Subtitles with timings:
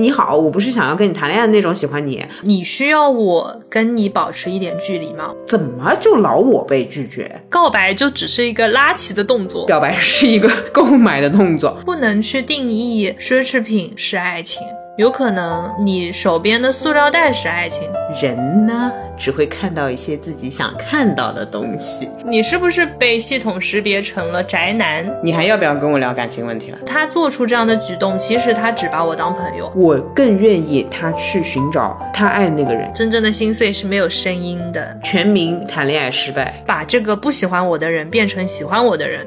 [0.00, 5.34] 你好，我不是想要跟你谈恋爱的那种喜欢你，你需要我跟你保持一点距离吗？
[5.46, 7.40] 怎么就老我被拒绝？
[7.48, 14.62] 告白就只是一个拉齐的动作，表白是一个购买的动作，不能去定义奢侈品是爱情。
[15.00, 22.06] 有可能你手边的塑料袋是爱情，人呢只会看到一些自己想看到的东西。
[22.22, 25.10] 你是不是被系统识别成了宅男？
[25.24, 26.78] 你还要不要跟我聊感情问题了？
[26.84, 29.72] 他做出这样的举动，其实他只把我当朋友。
[29.74, 32.92] 我更愿意他去寻找他爱那个人。
[32.94, 34.94] 真正的心碎是没有声音的。
[35.02, 39.26] 全民谈恋爱失败，把这个不喜欢我的人变成喜欢我的人。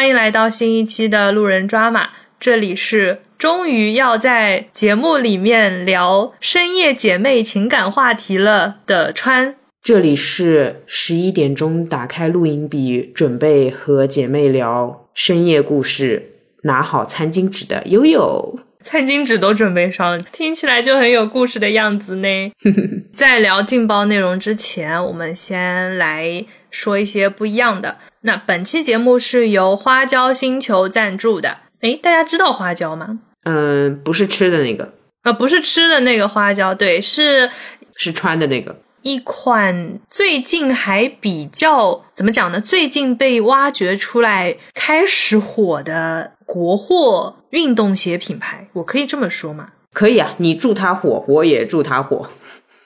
[0.00, 22.28] 欢迎来到新一期的路人抓马，这里是终于要在节目里面聊深夜姐妹情感话题了的川，这里是十一点钟打开录音笔准备和姐妹聊深夜故事，拿好餐巾纸的悠悠，餐巾纸都准备上了，听起来就很有故事的样子呢。
[23.12, 27.98] 在聊劲爆内容之前，我们先来说一些不一样的。
[28.22, 31.58] 那本期节目是由花椒星球赞助的。
[31.80, 33.20] 诶，大家知道花椒吗？
[33.44, 34.92] 嗯，不是吃的那个，
[35.24, 37.50] 呃，不是吃的那个花椒，对，是
[37.96, 38.76] 是穿的那个。
[39.02, 42.60] 一款最近还比较怎么讲呢？
[42.60, 49.68] 最近被挖掘出来开始火的国货运动鞋品牌，我可以这么说吗？
[49.92, 52.28] 可以啊，你祝它火，我也祝它火。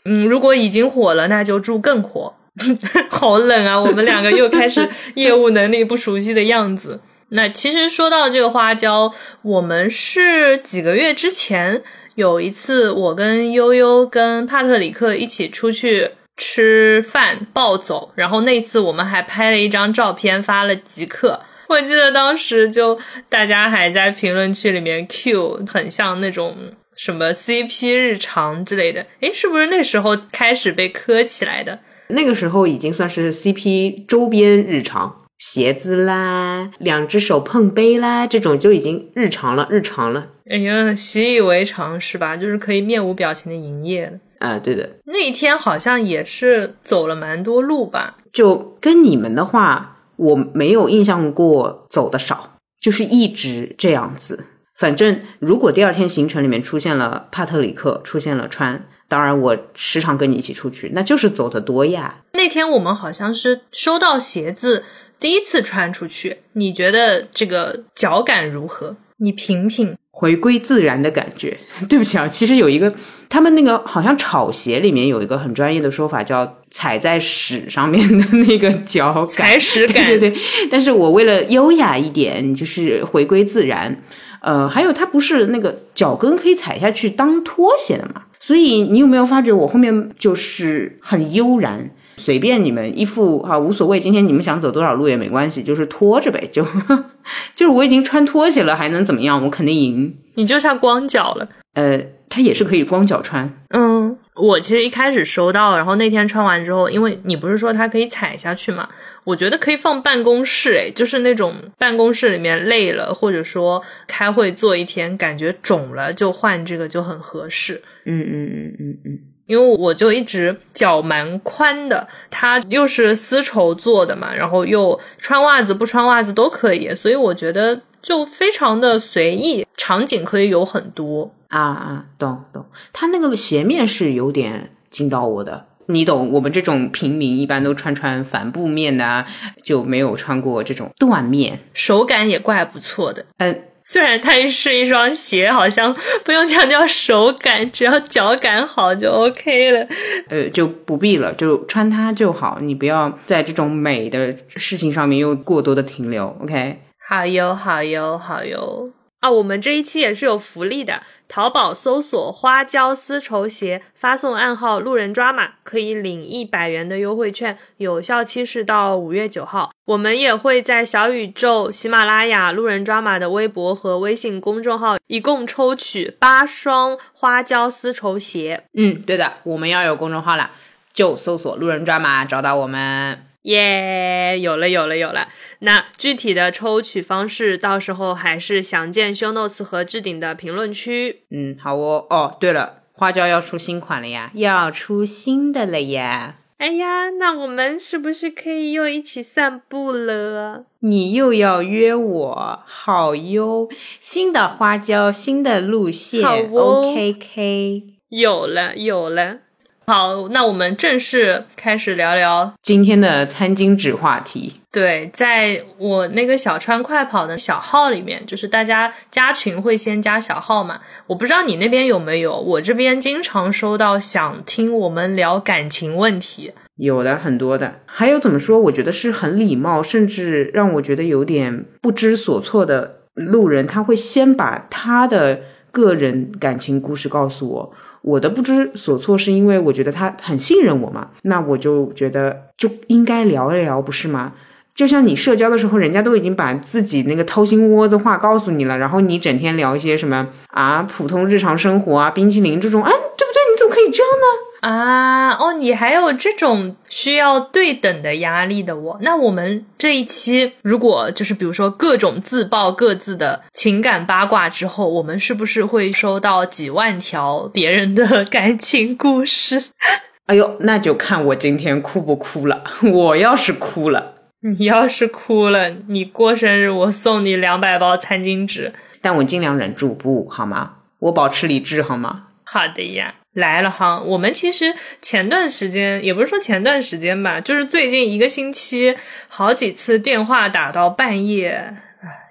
[0.04, 2.34] 嗯，如果已经火了，那就祝更火。
[3.08, 3.80] 好冷啊！
[3.80, 7.00] 我们两个又开始 业务能力不熟悉的样子。
[7.30, 11.82] 那其实说到这个花椒，我们是几个月之前
[12.16, 21.40] 有一次，我跟悠悠跟帕特里克一起出去吃饭暴走，然后那次我们还拍了一张照片发了极客。
[21.68, 22.98] 我记得当时就
[23.28, 26.56] 大家还在评论区里面 Q，很像那种
[26.96, 29.06] 什么 CP 日常之类的。
[29.20, 31.80] 诶，是不是那时候开始被磕起来的？
[32.08, 40.28] 那个时候已经算是 CP 周边日常，鞋子啦，两只手碰杯啦，这种就已经日常了，日常了。
[40.50, 42.36] 哎呀，习以为常是吧？
[42.36, 44.12] 就是可以面无表情的营业了。
[44.40, 44.88] 啊，对的。
[45.06, 48.18] 那一天好像也是走了蛮多路吧？
[48.30, 54.46] 就跟你们的话，我没有印象过走的少，就是一直这样子。
[54.76, 58.86] 反正如果第二天行程里面出现了帕特里克，出现了穿。
[59.06, 62.22] 当然，我时常跟你一起出去，那就是走的多呀。
[62.32, 64.84] 那天我们好像是收到鞋子，
[65.20, 68.96] 第一次穿出去，你觉得这个脚感如何？
[69.18, 71.56] 你品品，回归自然的感觉。
[71.88, 72.92] 对不起啊，其实有一个，
[73.28, 80.04] 他们那个好像炒鞋里面有一个很专业的说法，叫踩在屎上面的那个脚感，踩屎 感。
[80.06, 84.02] 对对对，但是我为了优雅一点，就是回归自然。
[84.40, 88.24] 呃，还有它不是那个脚跟可以踩下去当拖鞋的嘛？
[88.38, 96.64] 所以你有没有发觉我后面就是很悠然，随便你们一副哈无所谓，今天你们想走多少路也没关系，就是拖着呗，就
[97.54, 99.42] 就是我已经穿拖鞋了，还能怎么样？
[99.44, 100.16] 我肯定赢。
[100.34, 101.48] 你就差光脚了。
[101.74, 103.52] 呃，它也是可以光脚穿。
[103.70, 104.16] 嗯。
[104.36, 108.88] 我其实一开始收到，然后那天穿完之后，因为你不是说它可以踩下去嘛，
[109.22, 117.80] 我觉得可以放办公室，诶，就是那种办公室里面累了，或者说开会坐一天感觉肿了，就换这个就很合适。
[118.06, 131.32] 嗯嗯嗯嗯嗯，因为我就一直脚蛮宽的，它又是丝绸做的嘛，然后又穿袜子不穿袜子都可以，所以我觉得就非常的随意，场景可以有很多。
[131.48, 139.24] 啊啊，懂懂，它那个鞋面是有点惊到我的，你懂，我们这种平民一般都穿穿帆布面的，
[139.62, 143.26] 就没有穿过这种缎面，手感也怪不错的。
[143.38, 145.94] 嗯，虽然它是一双鞋，好像
[146.24, 149.86] 不用强调手感，只要脚感好就 OK 了。
[150.30, 156.34] 呃，就不必了，就穿它就好，你不要在这种美的事情上面又过多的停留。
[156.42, 158.90] OK，好哟，好哟，好哟。
[159.20, 161.02] 啊，我们这一期也是有福利的。
[161.34, 169.72] 淘宝搜索花椒丝绸鞋，发送暗号“路人抓马”，可以领一百元的优惠券，有效期是到五月九号。
[169.86, 178.62] 我们也会在小宇宙、喜马拉雅、路人抓马的微博和微信公众号，一共抽取八双花椒丝绸鞋。
[178.74, 180.52] 嗯，对的，我们要有公众号了，
[180.92, 183.26] 就搜索“路人抓马”找到我们。
[183.44, 185.28] 耶，有了有了有了！
[185.60, 191.22] 那具体的抽取方式，到时候还是详见 show notes 和置顶的评论区。
[191.30, 192.06] 嗯，好哦。
[192.08, 196.36] 哦，对了，花椒要出新款了呀，要出新的了呀。
[196.56, 200.64] 哎呀，那我们是不是可以又一起散步了？
[200.80, 203.68] 你又要约我，好哟！
[204.00, 207.82] 新的花椒，新的路线好哦，OK K。
[208.08, 209.40] 有了，有了。
[209.86, 212.54] 好，那我们正式开始聊聊。
[212.62, 220.80] 今天的餐巾纸话题，对，在我那个小川快跑的小号里面，就是大家加群会先加小号嘛。
[221.06, 226.52] 我不知道你那边有没有，我这边经常收到想听我们聊感情问题。
[226.76, 228.58] 有的很多的，还有怎么说？
[228.58, 237.72] 我觉得是很礼貌，甚至让我觉得有点不知所措的路人，他会先把他的个人感情故事告诉我。
[238.04, 244.34] 我的不知所措是因为我觉得他很信任我嘛，那我就觉得就应该聊一聊，不是吗？
[244.74, 253.40] 就像你社交的时候，人家都已经把自己那个掏心窝子话告诉你了，然后你整天聊一些什么啊普通日常生活啊冰淇淋这种，哎对不对？
[253.50, 254.26] 你怎么可以这样呢？
[254.64, 258.98] 啊，哦，你还有这种需要对等的压力的我。
[259.02, 269.62] 那我们这一期如果就是比如说各种自曝各自的情感八卦之后，我们是不是会收到几万条别人的 感情故事？
[270.24, 272.64] 哎呦，那就看我今天哭不哭了。
[272.90, 278.72] 我要是哭了，你要是哭了，你过生日我送你两百包餐巾纸。
[279.02, 280.76] 但我尽量忍住不好吗？
[281.00, 282.28] 我保持理智好吗？
[282.44, 284.00] 好的呀，来了哈。
[284.00, 288.96] 我们其实前段时间，也不是说前段时间吧，就是最近一个星期，
[289.28, 291.76] 好几次电话打到半夜，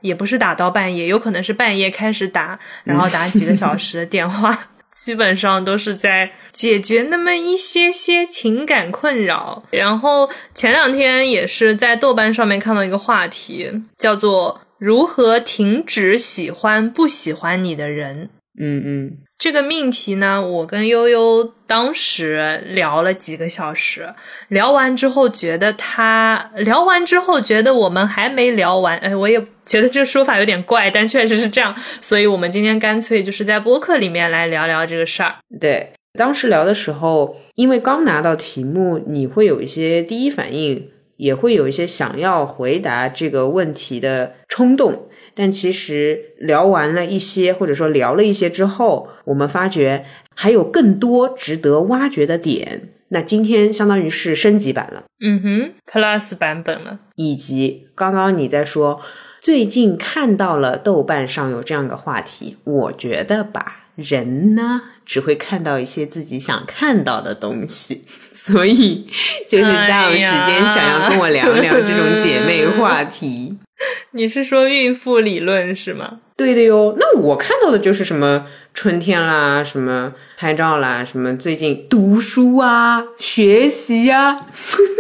[0.02, 9.64] 也不是打到半夜，有可能是半夜开始打，然后打几个小时的电话， 基本上都是在解决那么一些些情感困扰。
[9.72, 18.30] 然后前两天也是在豆瓣上面看到一个话题，叫做“如何停止喜欢不喜欢你的人”。
[18.60, 24.14] 嗯嗯，这个命题呢，我跟悠悠当时聊了几个小时，
[24.48, 35.36] 聊完之后觉得他聊完之后觉得我们还没聊完，哎，我也觉得这个说法有点怪，但确实是这样，所以我们今天干脆就是在播客里面来聊聊这个事儿。
[35.60, 45.10] 对，当时聊的时候，因为刚拿到题目，你会有一些第一反应，也会有一些想要回答这个问题的冲动。
[45.36, 52.90] 但其实聊完了一些，或者说聊了一些之后，我们发觉还有更多值得挖掘的点。
[53.10, 57.00] 那今天相当于是升级版了，嗯哼，Plus 版本了。
[57.16, 59.00] 以及刚刚你在说
[59.40, 68.04] 最近看到了豆瓣上有这样一个话题，我觉得吧，人呢只会看到一些自己想看到的东西，
[68.34, 69.06] 所以
[69.48, 73.60] 就是大有时间想要跟我聊聊这种姐妹话题。
[74.12, 76.20] 你是说孕妇理论是吗？
[76.36, 84.36] 对的哟，那我看到的就是什么春天啦，什么拍照啦，什么最近读书啊、学习呀、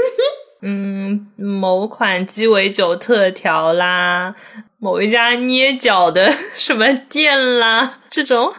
[0.61, 4.35] 嗯，某款鸡尾酒特调啦，
[4.77, 8.53] 某一家捏脚的什么店啦，这种。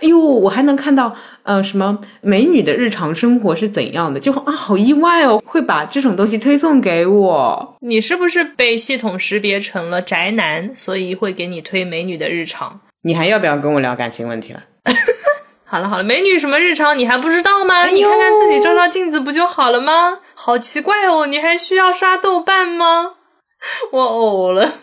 [0.00, 1.14] 哎呦，我还能看到
[1.48, 7.76] 呃什么美女的日常生活是怎样的，就啊好意外哦，会把这种东西推送给我。
[7.80, 12.80] 你是不是被系统识别成了宅男，所以会给你推美女的日常？
[13.02, 14.62] 你还要不要跟我聊感情问题了？
[15.64, 17.74] 好了好了，美女什么日常你还不知道吗？
[17.84, 20.18] 哎你看看自己照照镜子不就好了吗？
[20.34, 23.14] 好奇怪哦，你还需要刷豆瓣吗？
[23.90, 24.74] 我呕了。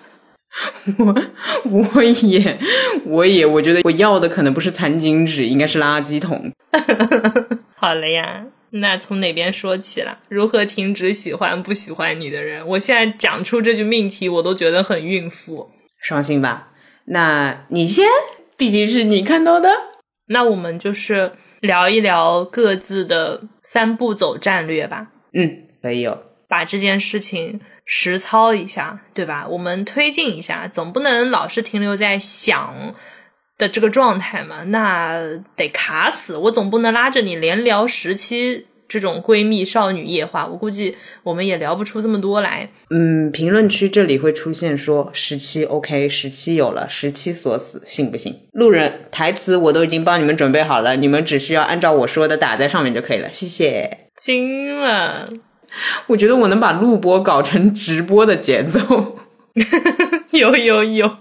[0.97, 1.15] 我
[1.95, 2.57] 我也
[3.05, 6.51] 我也我觉得我要的可能不是餐巾纸，应该是垃圾桶。
[7.75, 10.19] 好了呀，那从哪边说起了？
[10.29, 12.65] 如何停止喜欢不喜欢你的人？
[12.67, 15.69] 我现在讲出这句命题，我都觉得很孕妇。
[16.01, 16.69] 伤心吧？
[17.05, 18.05] 那你先，
[18.57, 19.69] 毕竟是你看到的。
[20.27, 26.17] 那我们就是聊一聊各自的三步走战略吧，嗯，可以有。
[26.47, 29.47] 把这件事情实操一下，对吧？
[29.47, 32.93] 我们推进一下，总不能老是停留在想
[33.57, 35.19] 的这个状态嘛，那
[35.55, 36.35] 得卡死。
[36.35, 42.69] 我总不能拉着你连聊十期这种闺蜜少女夜话，我估计我们也聊不出这么多来。
[42.89, 48.35] 嗯，评论区这里会出现说十七 OK，十七有了，十七锁死，信不信？
[48.51, 54.09] 路人台词我都已经帮你们准备好了，你们只需要按照我说的打在上面就可以了，谢谢。
[54.15, 55.27] 惊了，
[56.07, 59.17] 我觉得我能把录播搞成直播的节奏。
[60.31, 61.17] 有有有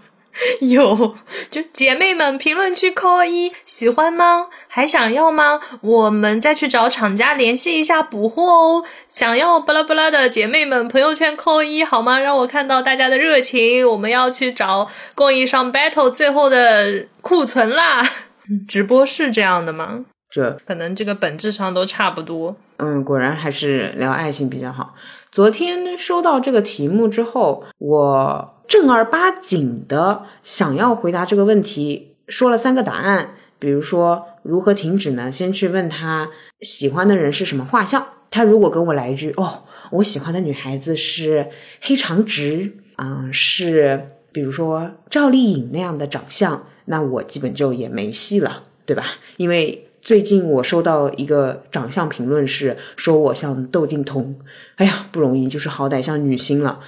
[0.61, 1.15] 有，
[1.49, 4.47] 就姐妹们评论区扣一，喜欢吗？
[4.67, 5.61] 还想要吗？
[5.81, 8.85] 我们再去找厂家联系一下补货哦。
[9.09, 12.19] 想要巴拉巴拉的姐妹们，朋友圈扣一好吗？
[12.19, 13.89] 让我看到大家的热情。
[13.89, 18.03] 我们要去找供应商 battle 最后的库存啦。
[18.67, 20.01] 直播是这样的吗？
[20.35, 22.57] 这可能这个本质上都差不多。
[22.79, 24.97] 嗯，果然还是聊爱情比较好。
[25.31, 33.37] 昨天收到这个题目之后，我正儿八经的想要回答这个问题，说了三个答案。
[33.61, 35.31] 比如说如何停止呢？
[35.31, 36.29] 先去问他
[36.63, 38.05] 喜欢的人是什么画像。
[38.29, 39.63] 他如果跟我来一句：“哦，
[39.93, 41.47] 我喜欢的女孩子是
[41.81, 49.05] 黑长直，嗯、是比如说赵丽颖那样的长相”，那我基本就也没戏了，对吧？
[49.37, 54.37] 因为最近我收到一个长相评论是说我像窦靖童，
[54.77, 56.79] 哎呀，不容易，就是好歹像女星了。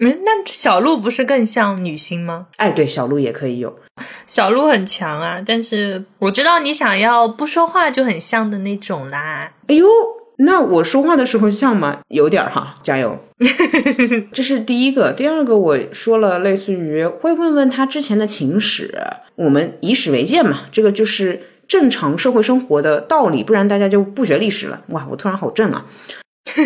[0.00, 2.48] 嗯，那小鹿不是更像女星吗？
[2.56, 3.74] 哎，对，小鹿也可以有。
[4.26, 9.52] 小鹿很强啊，但是我知道你想要不说话就很像的那种啦。
[9.68, 9.86] 哎呦，
[10.38, 12.00] 那我说话的时候像吗？
[12.08, 13.16] 有点儿哈，加油。
[14.32, 18.92] 这是第一个，第二个我说了，类似于会问问他之前的情史，
[19.36, 24.80] 我们以史为鉴嘛，这个就是正常社会生活的道理，不然大家就不学历史了。
[24.88, 25.86] 哇，我突然好正啊！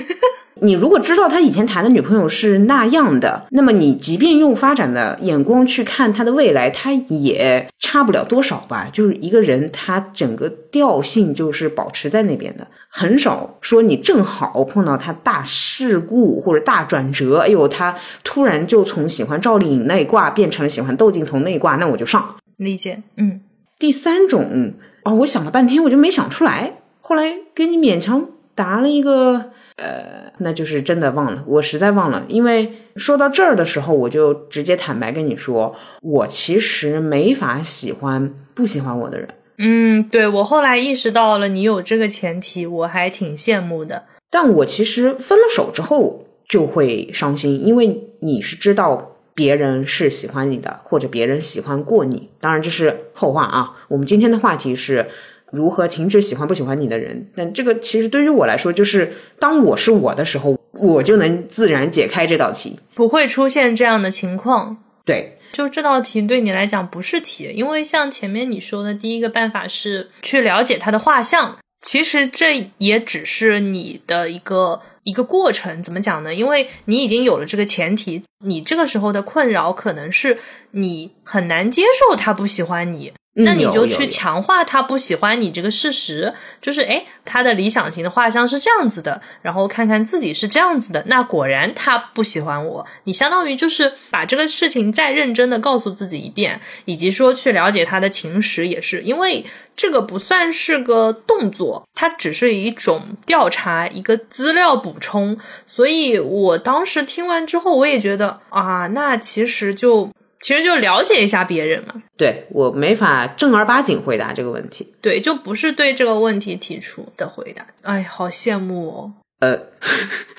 [0.62, 8.86] 你如果知道他以前谈的女朋友是那样的，那么你即便用发展的眼光去看他的未来，他也差不了多少吧。
[8.92, 22.36] 就是一个人，他整个调性就是保持在那边的，很少说你正好碰到他大事故或者大转折，哎呦，他突然就从喜欢赵丽颖那一挂变成了喜欢窦靖童那一挂，那我就上。
[22.58, 23.40] 理解，嗯，
[23.78, 29.52] 第三种哦，我想了半天，我就没想出来，后来给你勉强答了一个。
[29.76, 39.26] 呃，那就是真的忘了，我实在忘了，因为说到这儿的时候，我就直接坦白跟你说，我其实没法喜欢不喜欢我的人。
[39.56, 44.04] 嗯，对我后来意识到了你有这个前提，我还挺羡慕的。
[44.28, 52.28] 但我其实分了手之后就会伤心，因为你是知道别人是喜欢你的，或者别人喜欢过你。
[52.40, 53.70] 当然这是后话啊。
[53.88, 55.06] 我们今天的话题是。
[55.52, 57.26] 如何停止喜欢不喜欢你的人？
[57.34, 64.76] 但这个其实对于我来说，就是当我是我的时候，我就能自然解开这道题，不会出现这样的情况。
[65.04, 75.82] 对，就这道题对你来讲不是题，因为像前面你说的第一个办法是去了解他的画像，其实这也只是你的一个一个过程。
[75.82, 76.34] 怎么讲呢？
[76.34, 80.38] 因为你已经有了这个前提，你这个时候的困扰可能是
[80.72, 83.12] 你很难接受他不喜欢你。
[83.34, 92.84] 那你就去强化他不喜欢你这个事实，就是诶，他的理想型的画像是这样子的，然后看看自己是这样子的，那果然他不喜欢我。
[93.04, 99.46] 你相当于就是把这个事情再认真的告诉自己一遍，以及说去了解他的情史也是，因为
[99.76, 105.38] 这个不算是个动作，它只是一种调查，一个资料补充。
[105.64, 110.10] 所以我当时听完之后，我也觉得啊，那其实就。
[110.40, 111.94] 其实就了解一下别人嘛。
[112.16, 114.94] 对我没法正儿八经回答这个问题。
[115.00, 117.66] 对，就不是对这个问题提出的回答。
[117.82, 119.12] 哎，好羡慕哦。
[119.40, 119.58] 呃，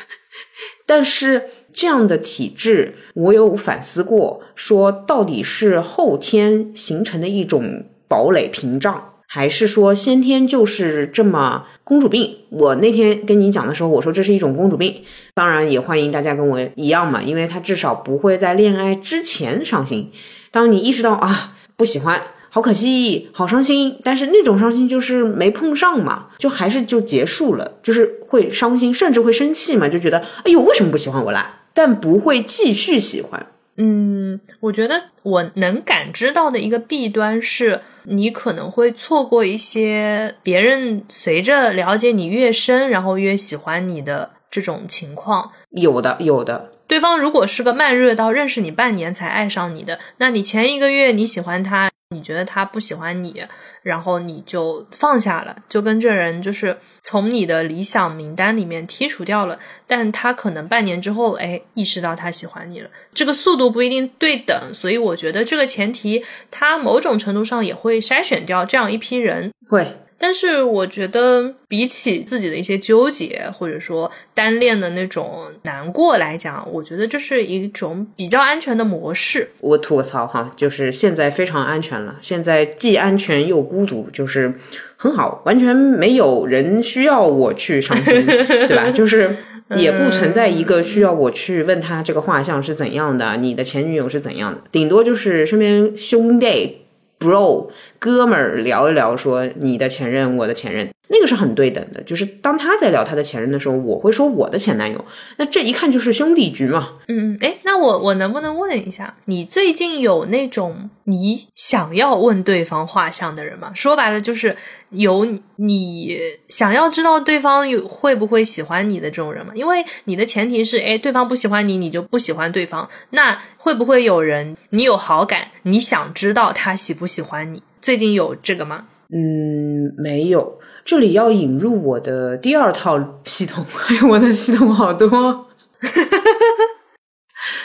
[0.86, 9.08] 但是这样的体质，我有反思过，说到底是后天形成的一种堡垒屏障。
[9.34, 12.38] 还是说先天就是这么公主病？
[12.48, 15.04] 我那天跟你讲的时候，我说这是一种公主病。
[15.34, 20.10] 当然也欢迎大家跟我一样嘛，因为他至少不会在恋爱之前伤心。
[20.52, 31.60] 当你意识到啊不喜欢，好可惜，好伤心，但是那种伤心就是没碰上嘛，就还是就结束了，就是会伤心，甚至会生气嘛，就觉得哎呦为什么不喜欢我啦？
[31.74, 33.48] 但不会继续喜欢。
[33.76, 45.52] 嗯，我觉得我能感知到的一个弊端是，你可能会错过一些别人随着了解你越深，然后越喜欢你的这种情况。
[45.72, 46.72] 有的，有的。
[46.88, 51.90] 对方如果是个慢热到认识你半年才爱上你的，那你前一个月你喜欢他。
[52.14, 53.42] 你觉得他不喜欢你，
[53.82, 59.58] 然后你就放下了，就跟这人就是从你的理想名单里面剔除掉了。
[59.88, 69.52] 但他可能半年之后，哎，意识到他喜欢你了，这个速度不一定对等，所以我觉得这个前提，他某种程度上也会筛选掉这样一批人。
[69.70, 69.98] 会。
[70.24, 79.50] 但是我觉得，比起自己的一些纠结，或者说单恋的那种难过来讲，我觉得这是一种比较安全的模式。
[79.60, 84.54] 我吐个槽哈，就是现在非常安全了，现在既安全又孤独，就是
[84.96, 88.24] 很好，完全没有人需要我去伤心，
[88.70, 88.92] 对吧？
[88.92, 89.36] 就是
[89.76, 96.78] 也不存在一个需要我去问他这个画像是怎样的，你的前女友是怎样的，顶多就是身边兄弟。
[97.22, 102.02] bro，哥们儿聊一聊，说你的前任，我的前任，那个是很对等的。
[102.04, 105.06] 就是当他在聊他的前任的时候，我会说我的前男友，
[105.38, 106.98] 那这一看就是兄弟局嘛。
[107.08, 113.72] 嗯，哎，那我我能不能问一下，你最近有那种你想要问对方画像的人吗？
[113.76, 114.56] 说白了就是
[114.92, 115.28] 有
[115.58, 119.52] 你想要知道对方有会不会喜欢你的这种人吗？
[119.54, 122.90] 因为你的前提是，哎，对方不喜欢你，你就不喜欢对方。
[123.10, 127.62] 那会不会有人你有好感，你想知道他喜不喜欢你？
[127.82, 128.86] 最近有这个吗？
[129.14, 130.60] 嗯，没有。
[130.84, 135.46] 这里要引入我的第二套系统， 哎呦，我的系统好多，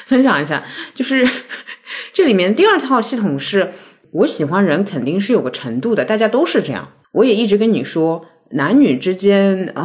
[0.04, 0.62] 分享一下，
[0.94, 1.26] 就是
[2.12, 3.72] 这里面第二套系统是
[4.12, 6.88] 我喜欢人肯定是有个程度的，大家都是这样。
[7.12, 9.84] 我也一直跟你说，男女之间啊，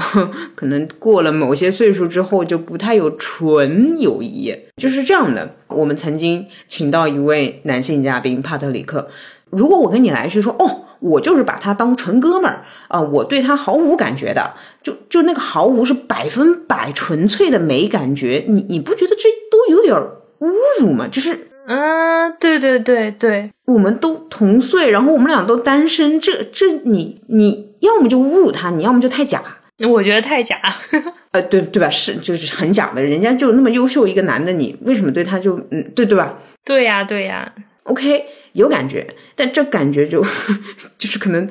[0.54, 5.56] 可能过了某些岁数之后就不太有纯友谊，就是这样的。
[5.68, 9.08] 我们曾经请到一位男性嘉宾帕特里克，
[9.50, 10.88] 如果我跟你来一句说，哦。
[11.02, 19.96] 我就是把他当纯哥们儿啊，我对他毫无感觉的，就就那个毫无是百分百纯粹的没感觉，你你不觉得这都有点
[20.40, 21.08] 侮辱吗？
[21.12, 29.42] 就是，嗯，对对对对，我们都同岁，然后我们俩都单身，这这你你要么就侮辱他，你要么就太假，
[29.90, 30.60] 我觉得太假，
[31.32, 31.90] 呃，对对吧？
[31.90, 36.38] 是就是很假的，人家就那么优秀一个男的，你为什么对他就嗯，对对吧？
[36.64, 37.52] 对呀对呀。
[37.84, 40.24] OK，有感觉，但这感觉就
[40.98, 41.50] 就是可能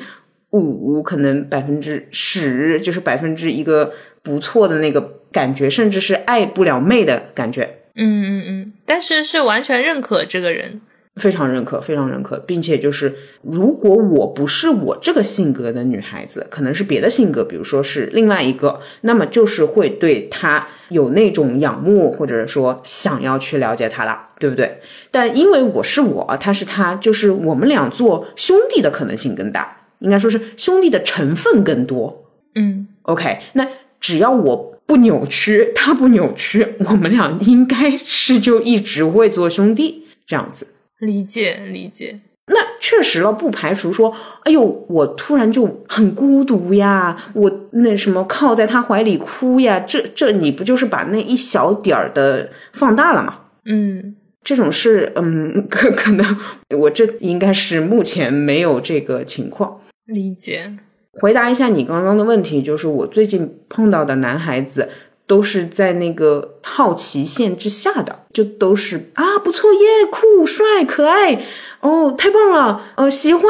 [0.50, 5.00] 五，可能百分之十，就是百分之一个不错的那个
[5.32, 7.78] 感觉，甚至是爱不了妹的感觉。
[7.94, 10.80] 嗯嗯嗯，但是是完全认可这个人。
[11.17, 13.12] 非常认可，非常认可，并且就是，
[13.43, 24.81] 如果我不是我这个性格的女孩子，可能是别的性格，比如说是另外一个，那么就是会对他有那种仰慕，或者说想要去了解他了，对不对？
[25.11, 32.25] 但因为我是我，他是他，就是我们俩做兄弟的可能性更大，应该说是兄弟的成分更多。
[32.55, 33.67] 嗯，OK，那
[33.99, 40.69] 只要我不扭曲，他不扭曲，我们俩应该是就一直会做兄弟这样子。
[41.00, 53.39] 理解理解，那确实了，不排除说，哎呦，我突然就很孤独呀，我那什么靠在他怀里哭呀，这这你不就是把那一小点儿的放大了吗？
[53.65, 56.36] 嗯，这种事，嗯，可可能
[56.76, 59.80] 我这应该是目前没有这个情况。
[60.06, 60.73] 理解，
[61.21, 64.89] 回答一下你刚刚的问题，就是我最近碰到的男孩子。
[65.30, 71.40] 都是在那个好奇线之下的，就都是啊，不错耶，酷帅可爱
[71.78, 73.45] 哦，太棒了，呃，喜欢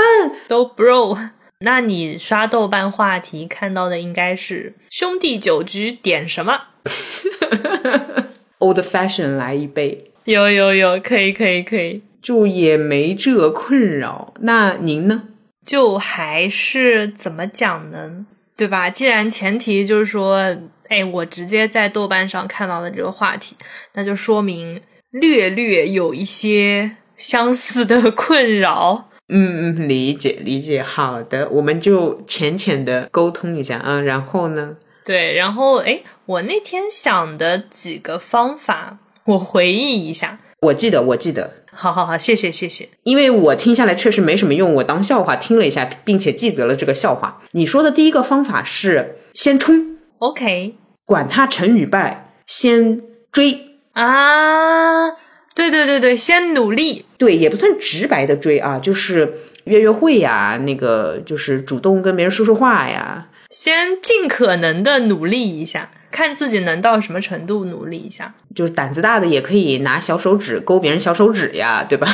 [0.47, 1.17] 都 bro。
[1.61, 6.65] 那你刷豆瓣话题看到的应该是兄弟酒局点什么？
[8.61, 14.35] Old fashion 来一杯，有有有，可以可以可以，就也没这困扰。
[14.41, 15.23] 那您呢？
[15.65, 18.27] 就还是怎么讲呢？
[18.55, 18.91] 对吧？
[18.91, 20.55] 既然前提就是说。
[20.91, 23.57] 哎，我直接在豆瓣上看到的这个话题，
[23.95, 29.09] 那就说明略略有一些相似的 困扰。
[29.33, 30.83] 嗯嗯，理解理解。
[30.83, 34.01] 好的，我们就浅浅的沟通一下啊。
[34.01, 34.77] 然后呢？
[35.05, 40.41] 对，然后哎，我那天想的几个方法，我回忆一下。
[40.63, 41.63] 我记得，我记得。
[41.73, 42.89] 好好好，谢谢谢谢。
[43.05, 47.41] 因为我听下来确实没什么用，我当笑话听了一下，并且记得了这个笑话。
[47.53, 50.00] 你说的第一个方法是先冲。
[50.21, 50.77] OK。
[51.05, 53.03] 管他成与败，先
[53.33, 55.11] 追啊！
[55.57, 68.33] 对对对对，先努力，对，也不算直白的追啊，就是约约会呀，那个就是主动跟别人说说话呀，先尽可能的努力一下，看自己能到什么程度，努力一下。
[68.55, 72.07] 就是胆子大的也可以拿小手指勾别人小手指呀，对吧？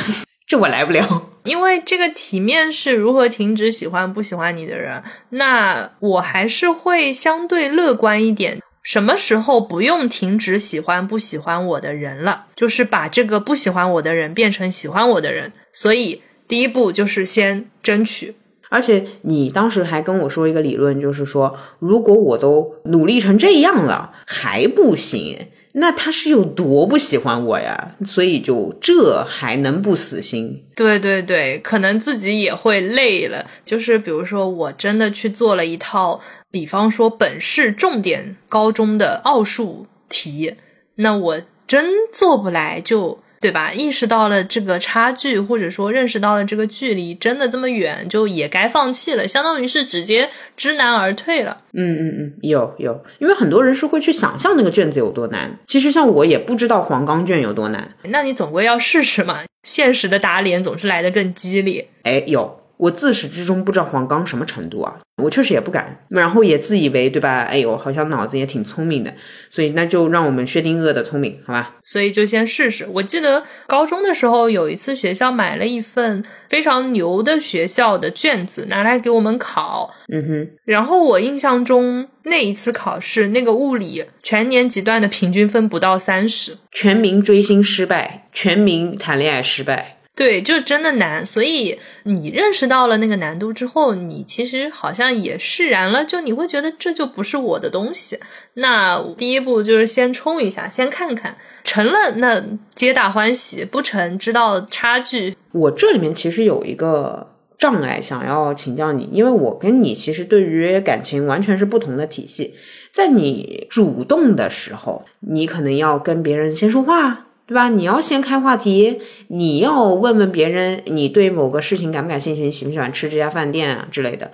[0.47, 8.61] 这我来不了， 因为这个体面是如何停止喜欢不喜欢你的人，那我还是会相对乐观一点。
[8.81, 12.45] 什么时候不用停止喜欢不喜欢我的人了？
[12.55, 15.51] 就是把这个不喜欢我的人变成喜欢我的人。
[15.73, 18.33] 所以第一步就是先争取。
[18.69, 25.47] 而且你当时还跟我说一个理论，就是说如果我都努力成这样了还不行。
[25.79, 27.95] 那他是有多不喜欢我呀？
[28.05, 30.63] 所以就这还能不死心？
[30.75, 33.45] 对对对，可能自己也会累了。
[33.63, 40.55] 就是比如说，我真的去做了一套，比方说本市重点高中的奥数题，
[40.95, 43.19] 那我真做不来就。
[43.39, 43.71] 对吧？
[43.71, 51.61] 意识到了这个差距，或者说认识到了这个距离真的这么远，就也该放弃了，相当于是直接知难而退了。
[51.73, 55.59] 嗯嗯嗯，有有，因为很多人是会去想象那个卷子有多难。
[55.67, 57.95] 其实像我也不知道黄冈卷有多难。
[58.05, 61.87] 那你总归要试试嘛，现实的打脸总是来的更激烈。
[62.03, 67.41] 哎，有我自始至终不知道黄冈什么程度啊，我确实也不敢，然后也自以为对吧？
[67.41, 69.13] 哎呦，好像脑子也挺聪明的，
[69.49, 71.75] 所以那就让我们薛定谔的聪明，好吧？
[71.83, 72.87] 所以就先试试。
[72.93, 89.96] 我记得高中的时候有一次学校买了一份非常牛的学校的卷子拿来给我们考，嗯哼，然后我印象中那一次考试那个物理全年级段的平均分不到三十，全民追星失败，全民谈恋爱失败。
[90.17, 98.17] 对，就真的难，所以你认识到了那个难度之后，你其实好像也释然了，就你会觉得这就不是我的东西。
[98.55, 105.35] 那第一步就是先冲一下，先看看成了，那皆大欢喜；不成，知道差距。
[105.51, 112.55] 我这里面其实有一个障碍，想要请教你，因为我跟你其实对于感情完全是不同的体系。
[112.91, 117.26] 在你主动的时候，你可能要跟别人先说话。
[117.47, 117.69] 对吧？
[117.69, 122.43] 你要先开话题，你要问问别人，你对某个事情感不感兴趣？
[122.43, 124.31] 你喜不喜欢吃这家饭店啊之类的？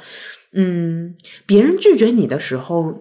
[0.55, 2.93] 嗯，别人拒绝你的时候，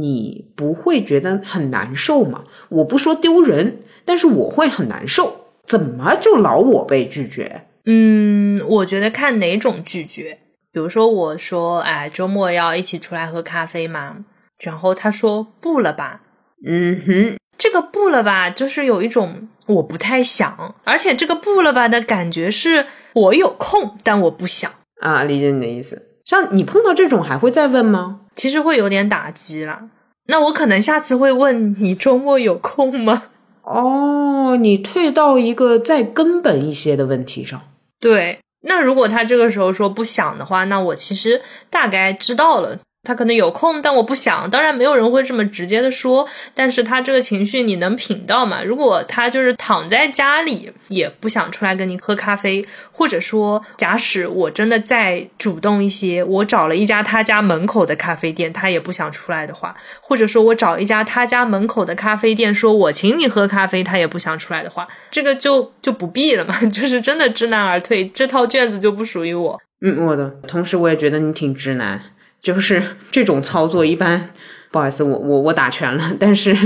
[0.00, 2.44] 你不会觉得很难受吗？
[2.68, 5.46] 我不说丢人，但是我会很难受。
[5.66, 7.62] 怎么就老我被拒绝？
[7.86, 10.38] 嗯，我觉得看哪种拒绝。
[10.72, 14.24] 比如说，我说，哎，周末要一起出来喝咖啡吗？
[14.60, 16.20] 然后他说不了吧。
[16.64, 19.48] 嗯哼，这个不了吧，就是有一种。
[19.66, 25.24] 我不太想，而且这个不了吧的感觉是我有空，但我不想啊。
[25.24, 26.02] 理解你的意思。
[26.24, 28.20] 像你碰到这种还会再问吗？
[28.34, 29.88] 其实会有点打击了。
[30.28, 33.24] 那我可能下次会问你周末有空吗？
[33.62, 37.60] 哦，你退到一个再根本一些的问题上。
[38.00, 42.78] 对，那如果他这个时候说不想的话，那我其实大概知道了。
[43.06, 44.50] 他可能有空，但我不想。
[44.50, 48.64] 当然，没有人会这么直接的说，但是他这个情绪你能品到吗？
[48.64, 69.60] 如果他就是躺在家里，也不想出来跟你喝咖啡，或者说，假使我真的再主动一些，我找了一家他家门口的咖啡店，他也不想出来的话，或者说我找一家他家门口的咖啡店，说我请你喝咖啡，他也不想出来的话，这个就就不必了嘛， 就是真的知难而退，这套卷子就不属于我。
[69.82, 70.28] 嗯，我的。
[70.48, 72.00] 同时，我也觉得你挺直男。
[72.46, 72.80] 就是
[73.10, 74.30] 这种操作，一般
[74.70, 76.12] 不好意思，我我我打拳了。
[76.16, 76.56] 但是，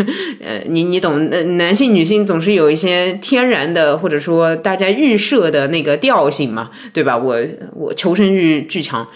[0.45, 7.16] 呃，你你懂，呃，男性女性总是有一些天然的，或者说大家预设的那个调性嘛，对吧？
[7.16, 7.38] 我
[7.73, 9.09] 我求生欲巨强，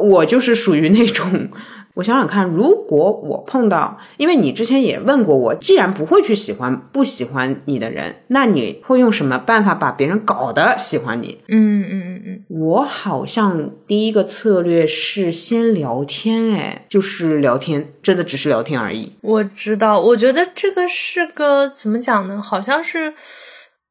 [0.00, 1.48] 我就是属于那种。
[1.94, 11.42] 我想想看，如果我碰到，因为你之前也问过我，既然不会去喜欢不喜欢你的人，那你会用什么办法把别人搞得喜欢你？
[11.48, 19.12] 嗯嗯嗯嗯，我好像第一个策略是先聊天，哎，就是聊天，真的只是聊天而已。
[19.20, 22.40] 我知道，我觉得这个是个怎么讲呢？
[22.40, 23.12] 好像是，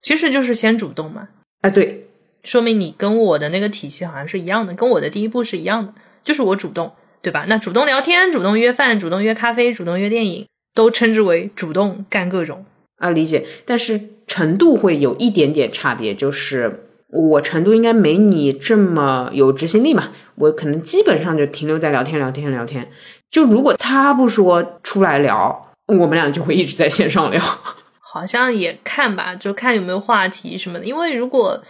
[0.01, 1.27] 其实就是先主动嘛。
[1.61, 2.07] 哎，对，
[2.43, 6.91] 说明你跟我的那个体系好像是一样的，跟我的第一步是一样的，就是我主动。
[7.21, 7.45] 对吧？
[7.47, 12.65] 那主动聊天、主动约饭、主动约咖啡、主动约电影，都称之为主动干各种
[12.97, 13.09] 啊。
[13.09, 20.11] 理解，但是程度会有一点点差别，就是我程度应该没你这么有执行力嘛。
[20.35, 22.89] 我可能基本上就停留在聊天、聊天、聊天。
[23.29, 27.41] 就如果他不说出来聊，我们俩就会一直在线上聊。
[27.99, 30.85] 好像也看吧，就看有没有话题什么的。
[30.85, 31.61] 因为如果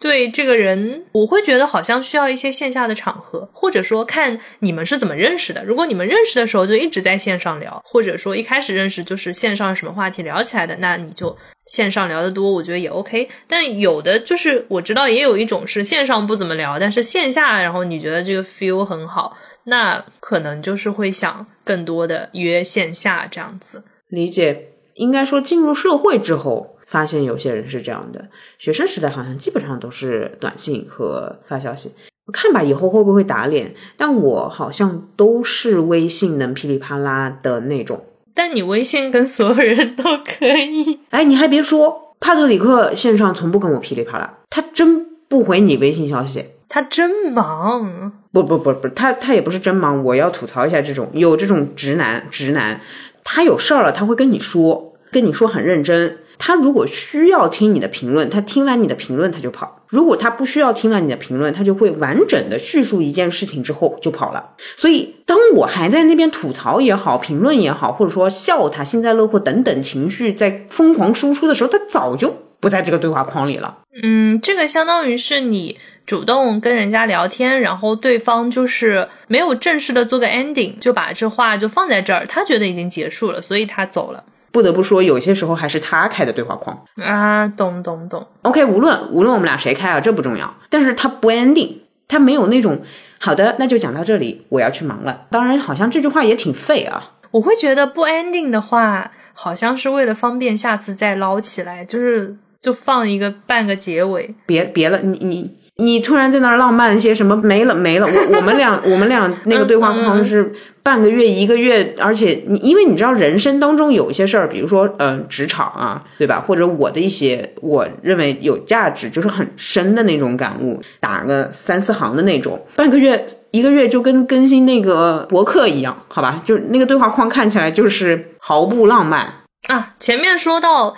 [0.00, 5.62] 对这个人，我会觉得好像需要一些线下的场合，或者说看你们是怎么认识的。
[5.62, 11.36] 如果你们认识的时候就一直在线上聊，或者说一开始认识就是线上什么话题聊起来的，那你就
[11.66, 13.28] 线上聊得多，我觉得也 OK。
[13.46, 23.84] 但有的就是我知道也有一种是线上不怎么聊，但是线下然后你觉得这个 feel 很好，那可能就是会想更多的约线下这样子。
[24.08, 26.78] 理解，应该说进入社会之后。
[26.90, 28.26] 发现有些人是这样的，
[28.58, 31.92] 学生时代好像基本上都是短信和发消息。
[32.32, 33.72] 看吧，以后会不会打脸？
[33.96, 38.04] 但我好像都是微信能噼里啪啦的那种。
[38.34, 40.98] 但你微信跟所有人都可以。
[41.10, 46.44] 哎，你还别说，帕特里克线上从不跟我噼里啪啦，他真不回你微信消息。
[46.68, 48.12] 他真忙？
[48.32, 50.04] 不不不不，他他也不是真忙。
[50.04, 52.80] 我要吐槽一下这种有这种直男直男，
[53.24, 56.18] 他有事儿了他会跟你说，跟你说很认真。
[56.40, 64.50] 他如果需要听你的评论，他听完你的评论他就跑；如果他不需要听完你的评论，他就会完整的叙述一件事情之后就跑了。
[64.74, 73.76] 所以，当我还在那边吐槽也好，评论也好，或者说笑他幸灾乐祸等等情绪在疯狂输出的时候，他早就不在这个对话框里了。
[74.02, 75.76] 嗯，这个相当于是你
[76.06, 84.24] 主动跟人家聊天，然后对方就是没有正式的做个 ending，就把这话就放在这儿，他觉得已经结束了，所以他走了。
[84.52, 88.26] 不得不说，有些时候还是他开的对话框啊，懂懂懂。
[88.42, 90.52] OK，无论无论我们俩谁开啊，这不重要。
[90.68, 91.74] 但是他不 ending，
[92.08, 92.80] 他没有那种
[93.20, 95.26] 好的，那就讲到这里，我要去忙了。
[95.30, 97.12] 当然，好像这句话也挺废啊。
[97.32, 104.34] 我会觉得不 ending 的话，好像是为了方便下次再捞起来，就是就放一个半个结尾。
[104.46, 116.40] 别别了，你你你突然在那儿浪漫些什么没了没了，我我们俩 我们俩那个对话框是半个月一个月，而且你因为你知道人生当中有一些事儿，比如说嗯、呃职场啊，对吧？
[116.46, 126.40] 或者我的一些我认为有价值，就是很深的那种感悟，打个三四行的那种，半个月一个月就跟更新那个博客一样，好吧？
[126.44, 129.32] 就是那个对话框看起来就是毫不浪漫。
[129.68, 130.96] 啊，前面说到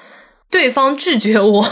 [0.50, 1.64] 对方拒绝我，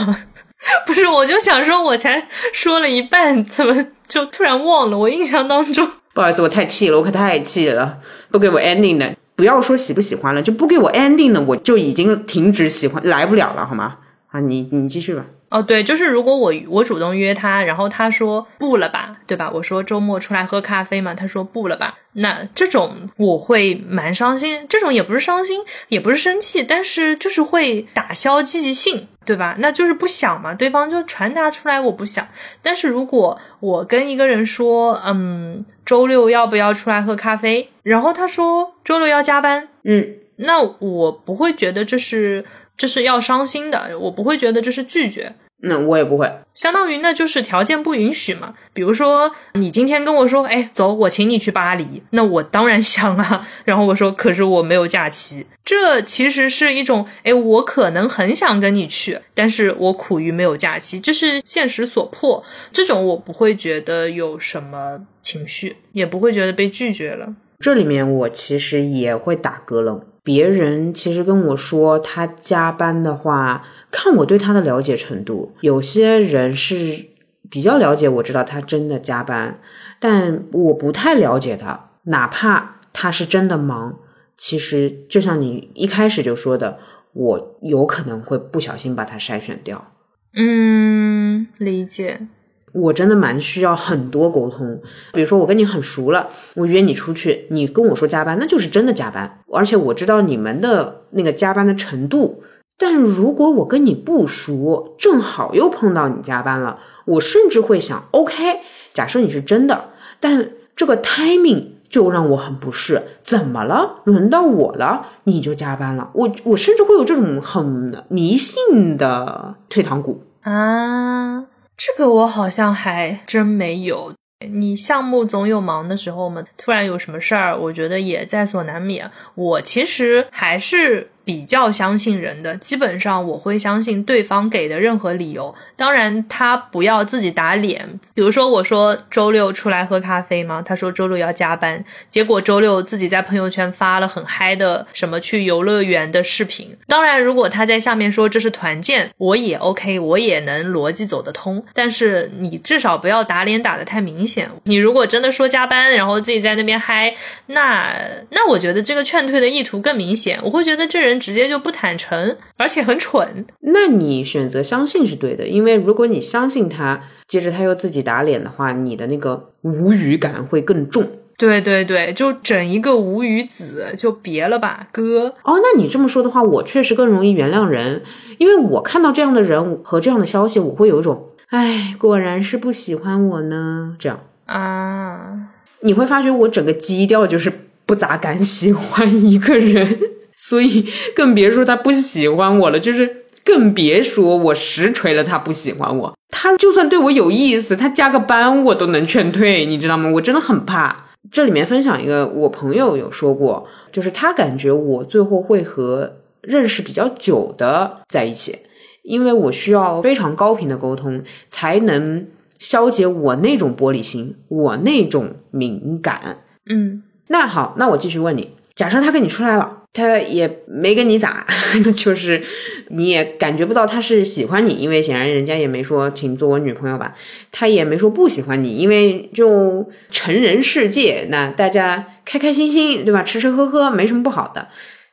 [0.87, 4.99] 不是，我就想说，我才说了一半，怎么 就突然忘了？
[4.99, 7.99] 我印象当中，不好意思，我太气了，我可太气了，
[8.31, 13.97] 不给我 ending 的，不要说喜不喜欢了，就不给我 ending 的，我就已经停止喜欢，来不了了，好吗？
[14.31, 15.25] 啊，你你继续吧。
[15.51, 19.51] 哦，对，就是如果我我主动约他，然后他说不了吧，对吧？
[19.53, 29.57] 我说周末出来喝咖啡嘛，他说不了吧，那这种我会蛮伤心，这种也不是伤心，也不是生气，但是就是会打消积极性，对吧？
[29.59, 32.29] 那就是不想嘛，对方就传达出来我不想。
[32.63, 37.69] 但是如果我跟一个人说，嗯，周六要不要出来喝咖啡？
[37.83, 42.45] 然后他说周六要加班，嗯，那我不会觉得这是
[42.81, 45.35] 这是要伤心的，我不会觉得这是拒绝。
[45.63, 46.27] 那我也不会。
[46.55, 48.55] 相当于那就是条件不允许嘛。
[48.73, 53.47] 比如说，你今天跟我说，哎，走，我请你去巴黎，那我当然想啊。
[53.67, 55.45] 然后我说，可是我没有假期。
[55.63, 62.43] 这其实是一种，哎，我可能很想跟你去，但是我苦于没有假期，这是现实所迫。
[62.73, 67.35] 这种我不会觉得有什么情绪，也不会觉得被拒绝了。
[67.59, 70.01] 这里面我其实也会打咯楞。
[70.23, 77.07] 别人其实跟我说他加班的话，看我对他的了解程度，有些人是
[77.49, 79.59] 比较了解，我知道他真的加班，
[79.99, 83.99] 但我不太了解他，哪怕他是真的忙，
[84.37, 86.79] 其实就像你一开始就说的，
[87.13, 89.93] 我有可能会不小心把他筛选掉。
[90.35, 92.29] 嗯，理解。
[92.73, 94.81] 我真的蛮需要很多沟通，
[95.13, 102.43] 比如说我跟你很熟了，我约你出去，你跟我说加班，那就是真的加班，而且我知道你们的那个加班的程度。
[102.79, 108.61] 但如果我跟你不熟，正好又碰到你加班了，我甚至会想，OK，
[108.95, 113.97] 假设你是真的，但这个 timing 就让我很不适，怎么了？
[114.05, 121.45] 轮到我了，你就加班了，我我甚至会有这种很迷信的退堂鼓啊。
[121.83, 124.13] 这个我好像还真没有。
[124.53, 129.11] 你项目总有忙的时候嘛，突然有什么事儿，我觉得也在所难免。
[129.35, 135.55] 我其实还是比较相信人的，基本上我会相信对方给的任何理由。
[135.77, 138.01] 当然，他不要自己打脸。
[138.13, 140.61] 比如说，我说周六出来喝咖啡吗？
[140.61, 146.77] 他说周六要加班，结果周六自己在朋友圈发了很嗨的什么去游乐园的视频。
[146.89, 151.65] 当然，如果他在下面说这是团建，我也 OK，我也能逻辑走得通。
[151.73, 154.51] 但是你至少不要打脸打得太明显。
[154.65, 157.15] 你如果真的说加班，然后自己在那边嗨，
[157.47, 157.95] 那
[158.31, 160.41] 那我觉得这个劝退的意图更明显。
[160.43, 163.45] 我会觉得这人直接就不坦诚，而且很蠢。
[163.61, 171.07] 那你选择相信是对的，因为如果你相信他，接着他又自己打脸的话，你的那个无语感会更重。
[171.37, 175.35] 对对对，就整一个无语子，就别了吧，哥。
[175.43, 178.03] 哦，那你这么说的话，我确实更容易原谅人，
[178.37, 185.49] 因为我看到这样的人和这样的消息，我会有一种，哎，果然是不喜欢我呢，这样啊。
[185.81, 187.51] 你会发觉我整个基调就是
[187.87, 189.99] 不咋敢喜欢一个人，
[190.43, 196.17] 所以更别说他不喜欢我了， 就是更别说我实锤了他不喜欢我。
[196.31, 200.11] 他就算对我有意思，他加个班我都能劝退，你知道吗？
[200.15, 200.97] 我真的很怕。
[201.31, 208.57] 这里面分享一个，我朋友有说过，就是他感觉我最后会和认识比较久的在一起，
[209.03, 212.27] 因为我需要非常高频的沟通，才能
[212.59, 216.39] 消解我那种玻璃心，我那种敏感。
[216.71, 221.45] 嗯，那好，那我继续问你，假设他跟你出来了，他也没跟你咋，
[221.97, 222.41] 就是
[222.89, 227.15] 你也感觉不到他是喜欢你，因为显然人家也没说请做我女朋友吧，
[227.51, 233.23] 他也没说不喜欢你，因为就成人世界，那大家开开心心，对吧？
[233.23, 234.69] 吃吃喝喝没什么不好的。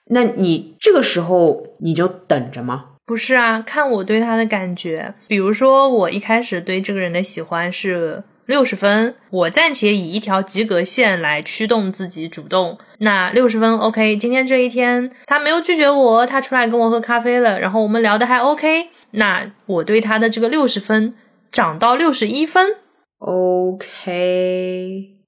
[0.10, 2.86] 那你这个时候你就等着吗？
[3.06, 5.13] 不是啊，看我对他的感觉。
[5.28, 12.78] 比如说，我一开始对这个人的喜欢是六十分，我暂且以一条及格线来驱动自己主动。
[13.00, 18.88] 那六十分 OK，今天这一天他没有拒绝我，他出来跟我喝咖啡了，然后我们聊的还 OK。
[19.12, 21.14] 那我对他的这个六十分
[21.52, 22.78] 涨到六十一分
[23.20, 23.86] ，OK，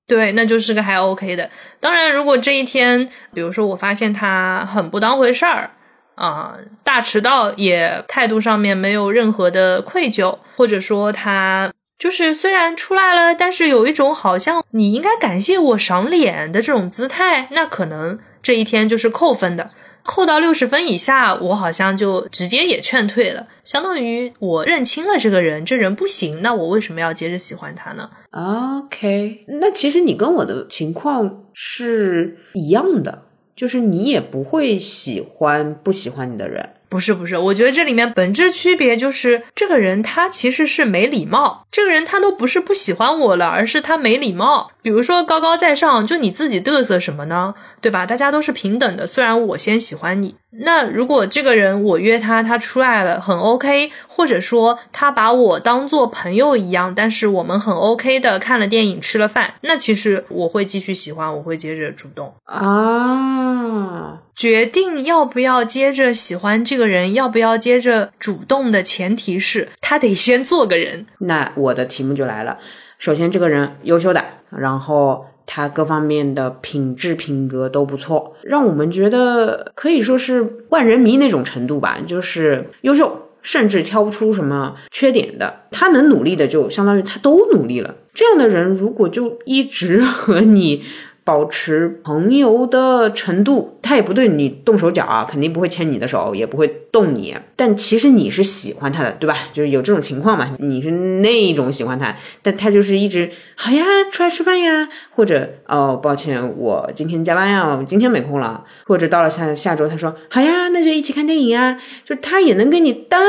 [0.08, 1.49] 对，那就是个还 OK 的。
[1.82, 5.71] 当然，如果这一天，比如说我发现他很不当回事儿
[6.15, 19.71] 啊、大迟到，也态度上面没有任何的愧疚，或者说他就是虽然出来了，但是有一种好像你应该感谢我赏脸的这种姿态，那可能这一天就是扣分的。
[20.01, 36.67] 扣到六十分以下，我好像就直接也劝退了，相当于我认清了这个人，这人不行，那我为什么要接着喜欢他呢？OK，那其实你跟我的情况是一样的，就是你也不会喜欢不喜欢你的人。
[36.89, 44.71] 不是不是，我觉得这里面本质区别就是，这个人他其实是没礼貌，这个人他都不是不喜欢我了，而是他没礼貌。
[44.82, 47.54] 比如说高高在上，就你自己嘚瑟什么呢？
[47.80, 48.08] 对吧？
[48.08, 50.36] 大家都是平等的，虽然我先喜欢你。
[50.51, 62.33] 那如果这个人我约他，他出来了很 OK，或者说他把我当做朋友一样，但是我们很 OK 的看了电影吃了饭，那其实我会继续喜欢，我会接着主动。
[62.45, 71.05] 啊，决定要不要接着喜欢这个人，要不要接着主动的前提是他得先做个人。
[71.19, 72.57] 那我的题目就来了。
[72.97, 83.25] 首先，这个人优秀的，然后他各方面的品质品格都不错，让我们觉得可以说是万人迷那种程度吧，就是优秀。
[83.41, 87.95] 甚至挑不出什么缺点的，他能努力的就相当于他都努力了。
[88.13, 90.83] 这样的人如果就一直和你
[91.29, 97.35] 保持朋友的程度，他也不对你动手脚啊，肯定不会牵你的手，也不会动你。
[97.55, 99.37] 但其实你是喜欢他的，对吧？
[99.53, 113.21] 就是有这种情况嘛，你是那一种喜欢他，但他就是一直好呀，出来吃饭呀，或者哦，抱歉，我今天加班呀，我今天没空了，或者到了下下周，他说好呀，那就一起看电影啊，就他也能跟你单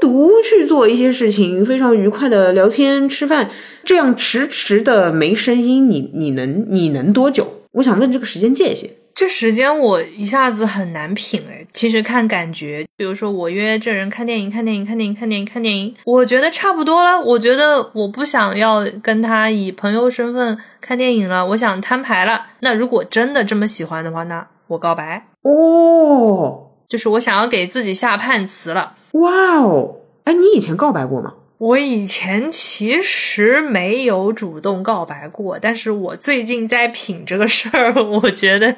[0.00, 3.48] 独去做一些事情，非常愉快的聊天吃饭，
[3.84, 7.46] 这样迟迟的没声音，你你能你能多久？
[7.72, 8.90] 我想问这个时间界限。
[9.14, 17.20] 这时间我一下子很难品哎，其实看感觉，比如说我约这人看电影，看电影，看电影，看电影，看电影，我觉得差不多了。
[17.20, 22.46] 我觉得我不想要跟他以朋友身份看电影了，我想摊牌了。
[22.58, 28.96] 那如果真的这么喜欢的话，那我告白，哦，就是我想要给自己下判词了。
[29.12, 29.94] 哇哦，
[30.24, 31.34] 哎，你以前告白过吗？
[31.58, 38.76] 我以前其实没有主动告白过，但是我最近在品这个事儿，我觉得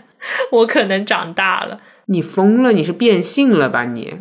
[0.52, 1.80] 我可能长大了。
[2.06, 2.72] 你疯了？
[2.72, 4.12] 你是变性了吧你？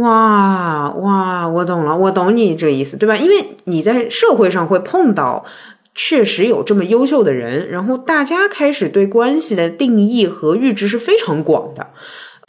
[0.00, 3.16] 哇哇，我懂了，我懂你这意思，对吧？
[3.16, 5.44] 因为你在社会上会碰到，
[5.94, 11.88] 确实有这么优秀的人，然后大家开始对关系的定义和阈值是非常广的。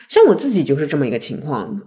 [0.07, 1.81] 像我自己就是这么一个情况，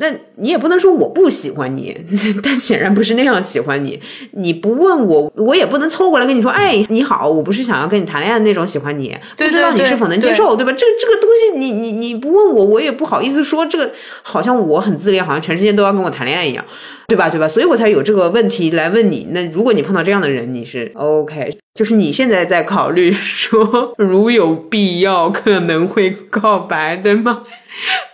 [0.00, 0.06] 那
[0.36, 1.96] 你也不能说我不喜欢你，
[2.42, 4.00] 但显然不是那样喜欢你。
[4.32, 10.72] 你不问我，我也不能凑过来跟你说，哎，你好，我不是想要跟你谈恋爱的那种喜欢你，不知道你是否能接受，对吧？
[10.72, 13.90] 这这个东西你，你你不问我，我也不好意思说这个，
[14.22, 16.64] 好像我很自恋，好像全世界都要跟我谈恋爱一样，
[17.08, 17.30] 对吧？
[17.30, 17.48] 对吧？
[17.48, 19.28] 所以我才有这个问题来问你。
[19.30, 27.44] 那如果你碰到这样的人，你是 OK，就是你现在在考虑说，如有必要可能会告白，对吗？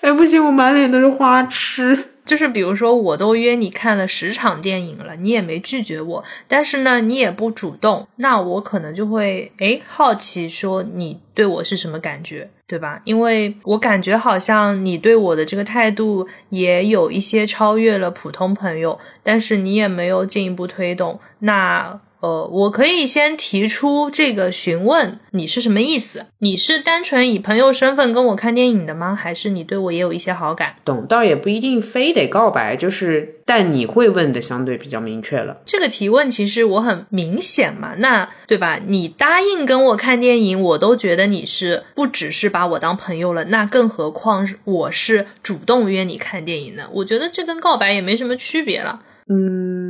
[0.00, 2.13] 哎，不行，我满脸都是花痴。
[2.24, 13.00] 就是比如说，我都约你看了十场电影了，你也没拒绝我，但是呢，你也不主动，那我可能就会诶好奇说你对我是什么感觉，对吧？
[13.04, 22.00] 因为我感觉好像你对我的这个态度也有一些超越了普通朋友，但是你也没有进一步推动，那。
[22.24, 26.24] 呃，我可以先提出这个询问，你是什么意思？
[26.38, 29.14] 你是单纯以朋友身份跟我看电影的吗？
[29.14, 30.76] 还是你对我也有一些好感？
[30.86, 35.58] 懂，倒也不一定非得告白，就是但你会问的相对比较明确了。
[35.66, 38.80] 这个提问其实我很明显嘛，那对吧？
[38.86, 46.84] 你答应跟我看电影，我都觉得你是不只是把我当朋友了，那更何况是我是主动约你看电影呢？
[46.90, 49.02] 我觉得这跟告白也没什么区别了。
[49.26, 49.83] 嗯，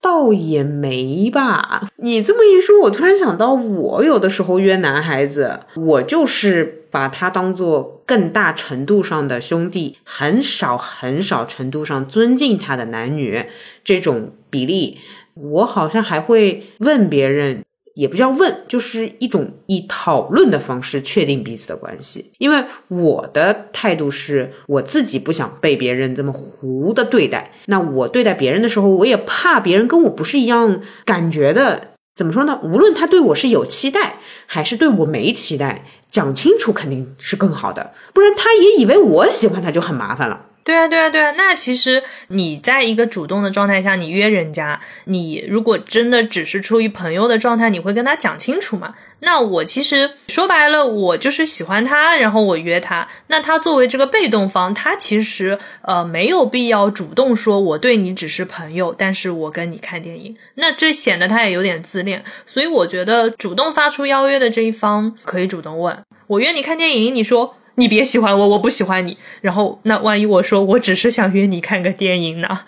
[0.00, 1.88] 倒也没吧。
[1.96, 13.44] 你这么一说，我突然想到，我有的时候约男孩子，我就是把他当做更大程度上的兄弟，很少很少程度上尊敬他的男女
[13.82, 14.98] 这种比例，
[15.34, 17.64] 我好像还会问别人。
[17.98, 22.30] 也不叫问，就是一种以讨论的方式确定彼此的关系。
[22.38, 31.88] 因为我的态度是我自己不想被别人这么糊的对待，那我对待别人的时候，我也怕别人跟我不是一样感觉的。
[32.14, 32.60] 怎么说呢？
[32.62, 37.92] 无论他对我是有期待，还是对我没期待，讲清楚肯定是更好的。
[38.12, 40.46] 不然他也以为我喜欢他就很麻烦了。
[40.68, 41.30] 对啊，对啊，对啊。
[41.38, 48.94] 那其实你在一个主动的状态下，你约人家，你如果真的只是出于朋友的状态，你会跟他讲清楚吗？
[49.20, 53.08] 那我其实说白了，我就是喜欢他，然后我约他。
[53.28, 62.22] 那他作为这个被动方，他其实呃没有必要主动说我对你只是朋友，但是我跟你看电影，那这显得他也有点自恋。
[62.44, 67.54] 所以我觉得主动发出邀约的这一方可以主动问我约你看电影，你说。
[67.78, 69.16] 你别喜欢我，我不喜欢你。
[69.40, 72.60] 然后，那万一我说我只是想约你看个电影呢？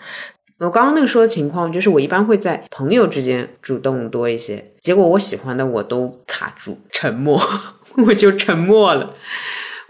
[0.59, 7.39] 我刚刚那个说的情况，就是我一般会在朋友之间主动多一些，结果我喜欢的我都卡住，沉默，
[8.07, 9.15] 我就沉默了。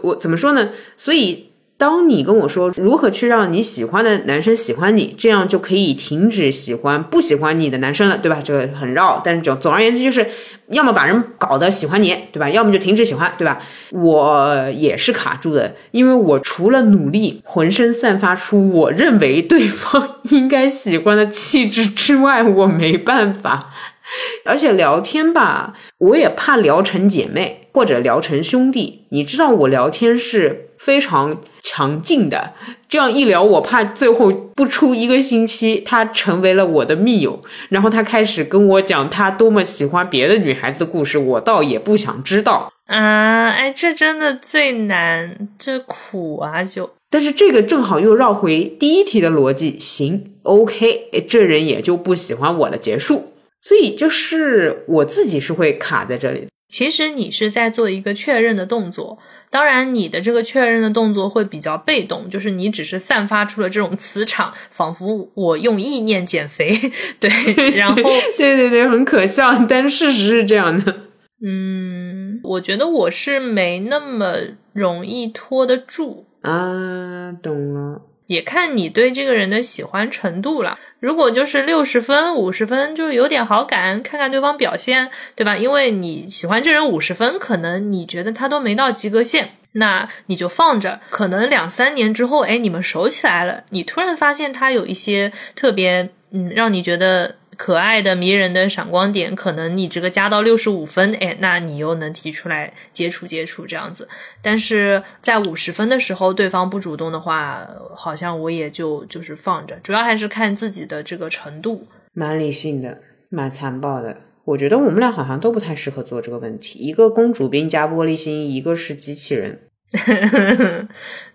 [0.00, 0.70] 我怎么说呢？
[0.96, 1.51] 所以。
[1.82, 8.38] 当你跟我说如何去让你喜欢的男生喜欢你，这样就可以停止喜欢不喜欢你的男生了，对吧？
[8.40, 10.24] 这个很绕，但是总总而言之就是，
[10.68, 12.48] 要么把人搞得喜欢你，对吧？
[12.48, 13.60] 要么就停止喜欢，对吧？
[13.90, 23.72] 我也是卡住的，因为我除了努力，浑身散发出我认为对方应该喜欢的气质之外，我没办法。
[24.46, 29.06] 而且聊天吧，我也怕聊成姐妹或者聊成兄弟。
[29.08, 30.68] 你知道我聊天是。
[30.82, 31.40] 非常
[31.74, 32.52] 强劲的，
[32.86, 43.48] 这样一聊，我怕最后不出一个星期，他成为了我的密友，然后他开始跟我讲他多么喜欢别的女孩子故事，我倒也不想知道啊！
[43.48, 46.62] 哎，这真的最难，这苦啊！
[46.62, 53.32] 就，但是这个正好又绕回第一题的逻辑，行，OK，这人也就不喜欢我了，结束。
[53.62, 56.48] 所以就是我自己是会卡在这里。
[56.72, 59.18] 其实你是在做一个确认的动作。
[59.50, 66.74] 当然，你的这个确认的动作会比较被动，就是你只是散发出了这种磁场，仿佛我用意念减肥，
[67.20, 67.28] 对，
[67.76, 67.94] 然后
[68.38, 71.00] 对对对，很可笑，但事实是这样的。
[71.44, 74.34] 嗯，我觉得我是没那么
[74.72, 78.00] 容易拖得住啊，懂了。
[78.26, 80.78] 也看你对这个人的喜欢程度了。
[81.00, 85.56] 如果就是六十分、五十分，就是有点好感，看看对方表现，对吧？
[85.56, 91.00] 因为你喜欢这人五十分，可能你觉得他都没到及格线，那你就放着。
[91.10, 97.36] 可能两三年之后，哎，你们熟起来了，你突然发现他有一些特别，嗯，让你觉得。
[97.56, 104.08] 可爱的、迷人的闪光点，可能你这个加到六十五分，哎，那你又能提出来接触接触这样子。
[104.40, 111.86] 但是在五十分的时候，对方不主动的话，好像我也就就是放着，主要还是看自己的这个程度。
[112.14, 112.98] 蛮理性的，
[113.30, 114.16] 蛮残暴的。
[114.44, 116.80] 我觉得我们俩好像都不太适合做这个问题。
[116.80, 119.60] 一个公主病加玻璃心，一个是机器人。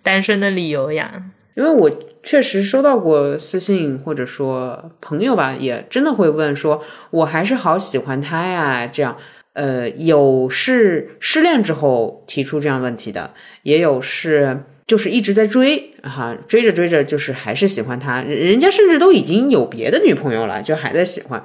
[0.03, 1.24] 单身的理由呀，
[1.58, 1.91] 因为我。
[2.24, 8.86] 确实收到过私信，或者说朋友吧，也真的会问说，我还是好喜欢他呀。
[8.86, 9.16] 这样，
[9.53, 13.32] 呃，有是失恋之后提出这样问题的，
[13.64, 21.41] 也有是就是一直在追哈，追着追着就是还是喜欢他，人家甚至都已经有别的女朋友了，就还在喜欢。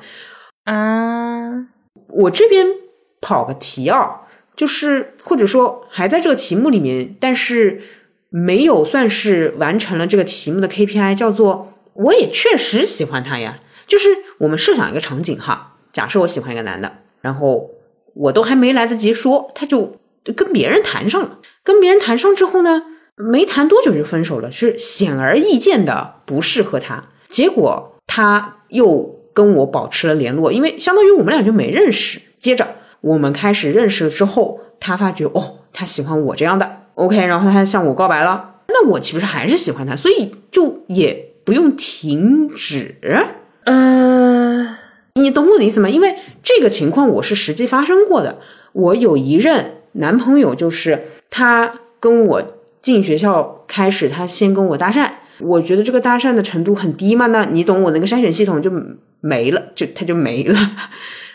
[0.65, 1.69] 啊，
[2.09, 2.67] 我这边
[3.21, 4.23] 跑个题啊，
[4.57, 7.81] 就是或者说还在这个题目里面，但是。
[8.33, 13.59] 没有算是完成了这个题目的 KPI，叫做我也确实喜欢他呀。
[13.87, 14.09] 就是
[14.39, 17.71] 我们设想一个场景哈，假设我喜欢一个男的，然后
[18.15, 19.97] 我都还没来得及说，他就
[20.35, 21.39] 跟别人谈上了。
[21.63, 22.83] 跟别人谈上之后呢，
[23.17, 27.05] 没谈多久就分手了，是显而易见的不适合他。
[27.29, 32.19] 结果他又跟我保持了联络，因为相当于我们俩就没认识。
[32.39, 36.82] 接着我们开始认识了之后，他发觉哦，他喜欢我这样的。
[36.95, 39.97] OK，然后他向我告白了，那我岂不是还是喜欢他？
[39.97, 42.97] 所以就也不用停止。
[43.65, 44.77] 呃，
[45.15, 45.89] 你懂我的意思吗？
[45.89, 48.39] 因为这个情况我是实际发生过的。
[48.73, 52.43] 我有一任男朋友，就是他跟我
[52.81, 58.71] 进学校开始，他先跟我搭讪，我觉得这个搭讪的程度很低嘛，那你懂我那个筛选系统就
[59.21, 60.59] 没了，就他就没了。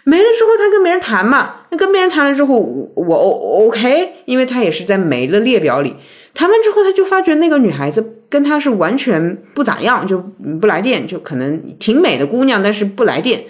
[0.09, 5.93] 没了之后，他跟别人谈嘛，那跟别人谈了之后，我我 O OK，因为他也是在没了列表里。
[6.33, 10.17] 谈完之后，他就发觉那个女孩子跟他是完全不咋样，就
[10.61, 13.43] 不来电，就可能挺美的姑娘，但是不来电。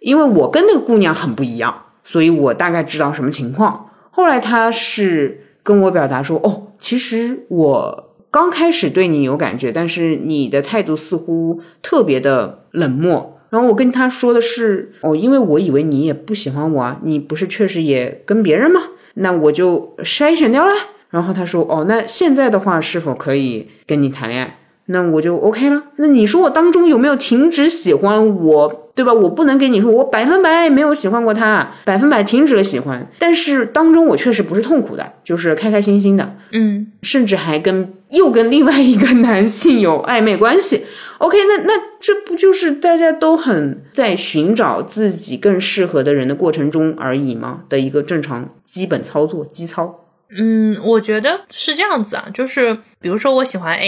[0.00, 3.88] 因为我跟那个姑娘很不一样，所以我大概知道什么情况。
[4.10, 18.80] 后来他是跟我表达说：“哦，其实我刚开始对你有感觉，但是你的态度似乎特别的冷漠。”然后我跟他说的是哦，因为我以为你也不喜欢我啊，你不是确实也跟别人吗？
[19.16, 20.72] 那我就筛选掉了。
[21.10, 24.58] 然后他说哦，那现在的话是否可以跟你谈恋爱？
[24.92, 25.82] 那我就 OK 了。
[25.96, 29.12] 那你说我当中有没有停止喜欢我，对吧？
[29.12, 33.04] 我不能跟你说我百分百没有喜欢过他，百分百停止了喜欢。
[33.18, 40.84] 但是当中我确实不是痛苦的，就是开开心心的，嗯，甚至还跟又跟另外一个男性有暧昧关系。
[41.18, 47.60] OK，那那这不就是大家都很在寻找自己更适合的人的过程中而已吗？
[47.68, 50.00] 的一个正常基本操作基操。
[50.36, 53.78] 嗯，我觉得是这样子啊，就是比如说我喜欢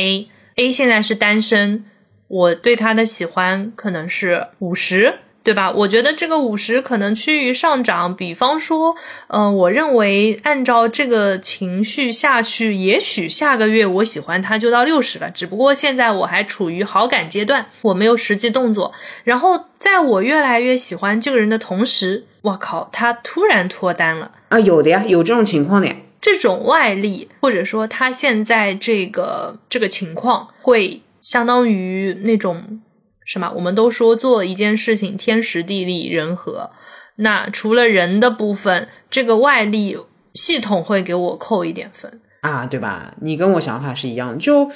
[0.57, 1.84] A 现在是单身，
[2.28, 5.72] 我对他的喜欢可能是五十，对吧？
[5.72, 8.14] 我觉得这个五十可能趋于上涨。
[8.14, 8.94] 比方说，
[9.26, 15.28] 嗯，我认为按照这个情绪下去，也许下个月我喜欢他就到六十了。
[15.28, 18.92] 只不过现在我还处于好感阶段，我没有实际动作。
[19.24, 24.61] 然后在我越来越喜欢这个人的同时，我靠，他突然脱单了啊！
[24.61, 25.96] 有的呀，有这种情况的呀。
[26.25, 32.81] 这种外力，或者说他现在这个这个情况，会相当于那种
[33.27, 33.53] 什么？
[33.55, 36.70] 我们都说做一件事情天时地利人和，
[37.16, 39.99] 那除了人的部分，这个外力
[40.33, 43.12] 系统会给我扣一点分啊，对吧？
[43.20, 44.70] 你跟我想法是一样，就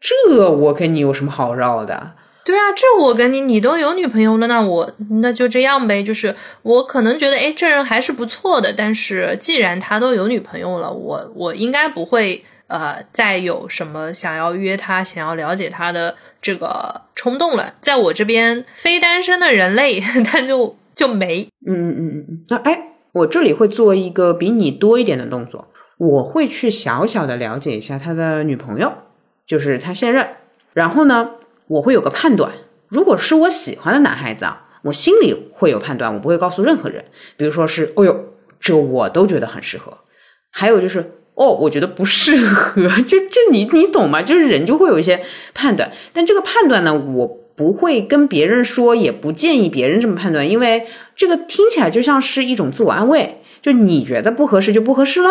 [0.00, 2.12] 这我跟你有什么好绕的？
[2.44, 4.92] 对啊，这我跟你，你都有女朋友了，那我
[5.22, 6.02] 那就这样呗。
[6.02, 8.70] 就是我可能觉得，哎，这人还是不错的。
[8.76, 17.74] 但是既然他都有女朋友了，我我应该不会呃再有什么想要约他、想要了解他的这个冲动了。
[17.80, 21.48] 在我这边，非单身的人类 他就就没。
[21.66, 22.44] 嗯嗯嗯嗯。
[22.50, 22.78] 那哎，
[23.12, 28.92] 我这里会做一个比你多一点的动作，我会去小小的了解一下他的女朋友，
[29.46, 30.28] 就是他现任。
[30.74, 31.30] 然后呢？
[31.68, 32.52] 我会有个判断，
[32.88, 37.04] 如果是我喜欢的男孩子啊，我心里会有判断，我不会告诉任何人。
[37.36, 39.96] 比如说是，哦呦，这我都觉得很适合。
[40.50, 42.88] 还有就是，哦，我觉得不适合。
[43.02, 44.22] 就就你你懂吗？
[44.22, 45.22] 就是人就会有一些
[45.54, 50.86] 判断，但这个判断呢，我不会跟别人说，也不建议别人这么判断，因为
[51.16, 53.40] 这个听起来就像是一种自我安慰。
[53.62, 55.30] 就你觉得不合适就不合适啦，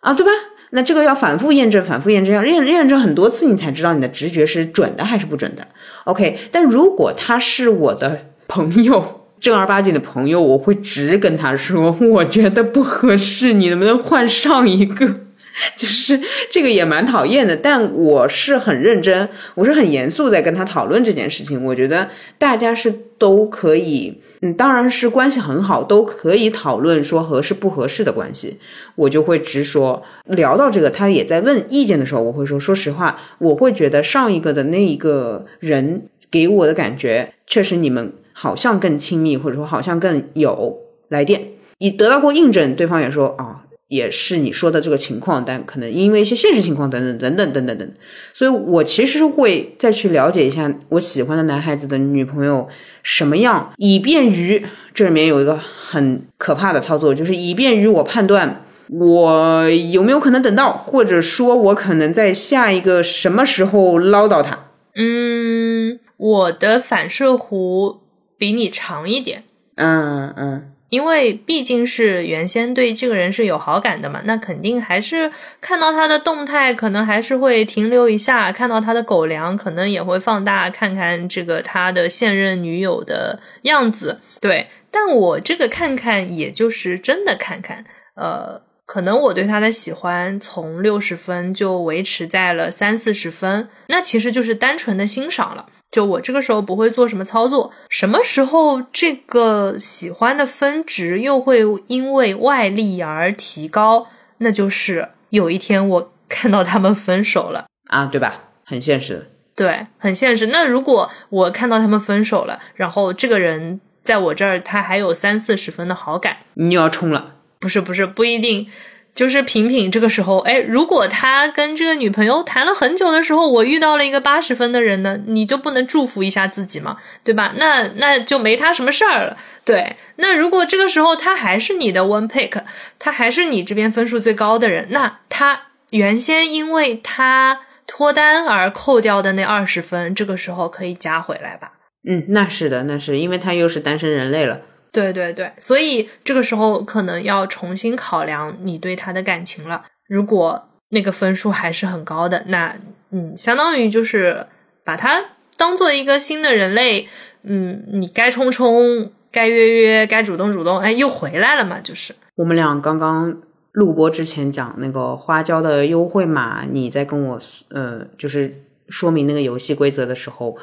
[0.00, 0.30] 啊，对吧？
[0.70, 5.66] 那这个要反复验证，反复验证，要验验证很多次，你才知道你的直觉是准的还是不准的。
[6.04, 15.14] OK，但如果他是我的朋友，正儿八经的朋友，我会直跟他说， 我觉得不合适，你能不能换上一个？
[15.76, 16.18] 就是
[16.50, 21.64] 这个也蛮讨厌的，但我是很认真，我是很严肃在跟他讨论这件事情。
[21.64, 28.58] 我觉得大家是都可以，嗯，当然是关系很好，都可以讨论说合适不合适的关系。
[28.94, 40.78] 我就会直说，聊到这个，他也在问意见的时候，我会说，说实话，我会觉得上一个的那一个人给我的感觉，确实你们好像更亲密，或者说好像更有
[41.08, 41.42] 来电。
[41.78, 43.64] 你得到过印证，对方也说啊。
[43.90, 47.92] 也是你说的这个情况，但可能因为一些现实情况等等等等等等等，
[48.32, 52.68] 所以我其实会再去了解一下我喜欢的男孩子的女朋友
[53.02, 54.64] 什么样，以便于
[54.94, 64.66] 这里面有一个很可怕的操作，就是以便于我判断我有没有可能等到，或者说我可能在下一个什么时候捞到他。
[64.94, 67.98] 嗯，我的反射弧
[68.38, 69.42] 比你长一点。
[69.74, 70.72] 嗯嗯。
[70.90, 75.30] 因为毕竟是原先对这个人是有好感的嘛，那肯定还是
[75.60, 84.20] 看到他的动态，可能还是会停留一下；看到他的狗粮，可能也会放大看看这个他的现任女友的样子。
[84.40, 87.84] 对，但我这个看看，也就是真的看看。
[88.16, 95.66] 呃，可能我对他的喜欢从六十分就维持在了三四十分，那其实就是单纯的欣赏了。
[95.90, 104.06] 就我这个时候不会做什么操作，什么时候这个喜欢的分值又会因为外力而提高？
[104.38, 108.44] 那就是有一天我看到他们分手了啊，对吧？
[108.64, 110.46] 很现实，对，很现实。
[110.46, 117.34] 那如果我看到他们分手了，然后这个人在我这儿他还有三四十分的好感，你又要冲了？
[117.58, 118.68] 不是，不是，不一定。
[119.14, 126.96] 就是品品这个时候，哎，如果他跟这个女朋友谈了很久的时候，我遇到了一个八十分的人呢，你就不能祝福一下自己吗？
[127.22, 127.52] 对吧？
[127.56, 129.36] 那那就没他什么事儿了。
[129.64, 132.62] 对，那如果这个时候他还是你的 one pick，
[132.98, 141.72] 他还是你这边分数最高的人，那他原先因为他脱单而扣掉的那二十分，这个时候可以加回来吧？
[142.08, 144.60] 嗯，那是的，那是因为他又是单身人类了。
[144.92, 149.84] 对对对，所以这个时候可能要重新考量你对他的感情了。
[150.08, 152.76] 如果那个分数还是很高的，那
[153.10, 154.46] 嗯，相当于就是
[154.84, 155.24] 把他
[155.56, 157.08] 当做一个新的人类，
[157.44, 162.12] 嗯，你该冲冲，该约约，该主动主动，哎，又回来了嘛，就是。
[162.36, 163.40] 我们俩刚刚
[163.72, 170.56] 录播之前讲那个花椒的优惠码，你在跟我呃，就是说明那个游戏规则的时候，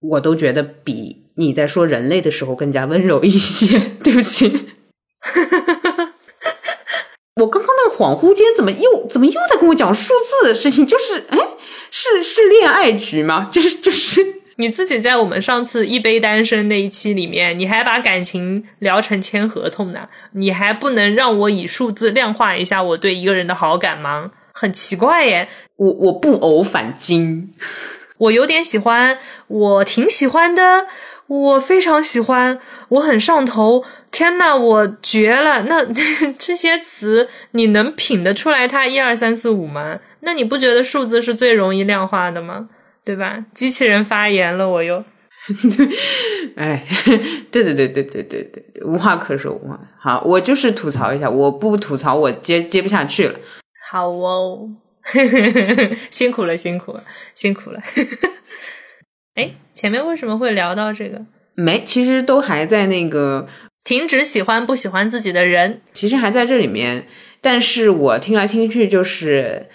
[0.00, 3.78] 我都觉得比你在说人类的时候更加温柔一些。
[4.04, 4.68] 对不起。
[7.36, 10.12] 我刚刚那个恍惚间，怎么又怎么又在跟我讲数
[10.42, 10.86] 字的事情？
[10.86, 11.38] 就是，哎，
[11.90, 13.48] 是是恋爱局吗？
[13.50, 14.20] 就是就是，
[14.56, 24.32] 你自己在我们上次一杯单身那一期里面，你还把感情聊成签合同呢，你还不能让我以数字量化一下我对一个人的好感吗？
[24.52, 27.54] 很奇怪耶，我我不偶反金，
[28.18, 29.16] 我有点喜欢，
[29.46, 30.86] 我挺喜欢的，
[31.30, 32.58] 我非常喜欢，
[32.88, 35.62] 我很上头，天呐，我绝了！
[35.68, 35.84] 那
[36.36, 40.00] 这些词你能品得出来它一二三四五吗？
[40.22, 42.68] 那你不觉得数字是最容易量化的吗？
[43.04, 43.44] 对吧？
[43.54, 45.04] 机器人发言了，我又，
[46.56, 46.84] 哎，
[47.52, 49.78] 对对对对对对对对，无话可说，无话。
[50.00, 53.38] 好，我就是吐槽一下，我不吐槽我接接不下去了。
[53.88, 54.68] 好哦，
[56.10, 57.04] 辛苦了，辛苦了，
[57.36, 57.80] 辛苦了。
[59.34, 61.22] 哎，前面为什么会聊到这个？
[61.54, 63.46] 没，其实都还在那个
[63.84, 67.06] 停止喜欢不喜欢自己的人，其实还在这里面，
[67.40, 69.66] 但是我听来听去就是，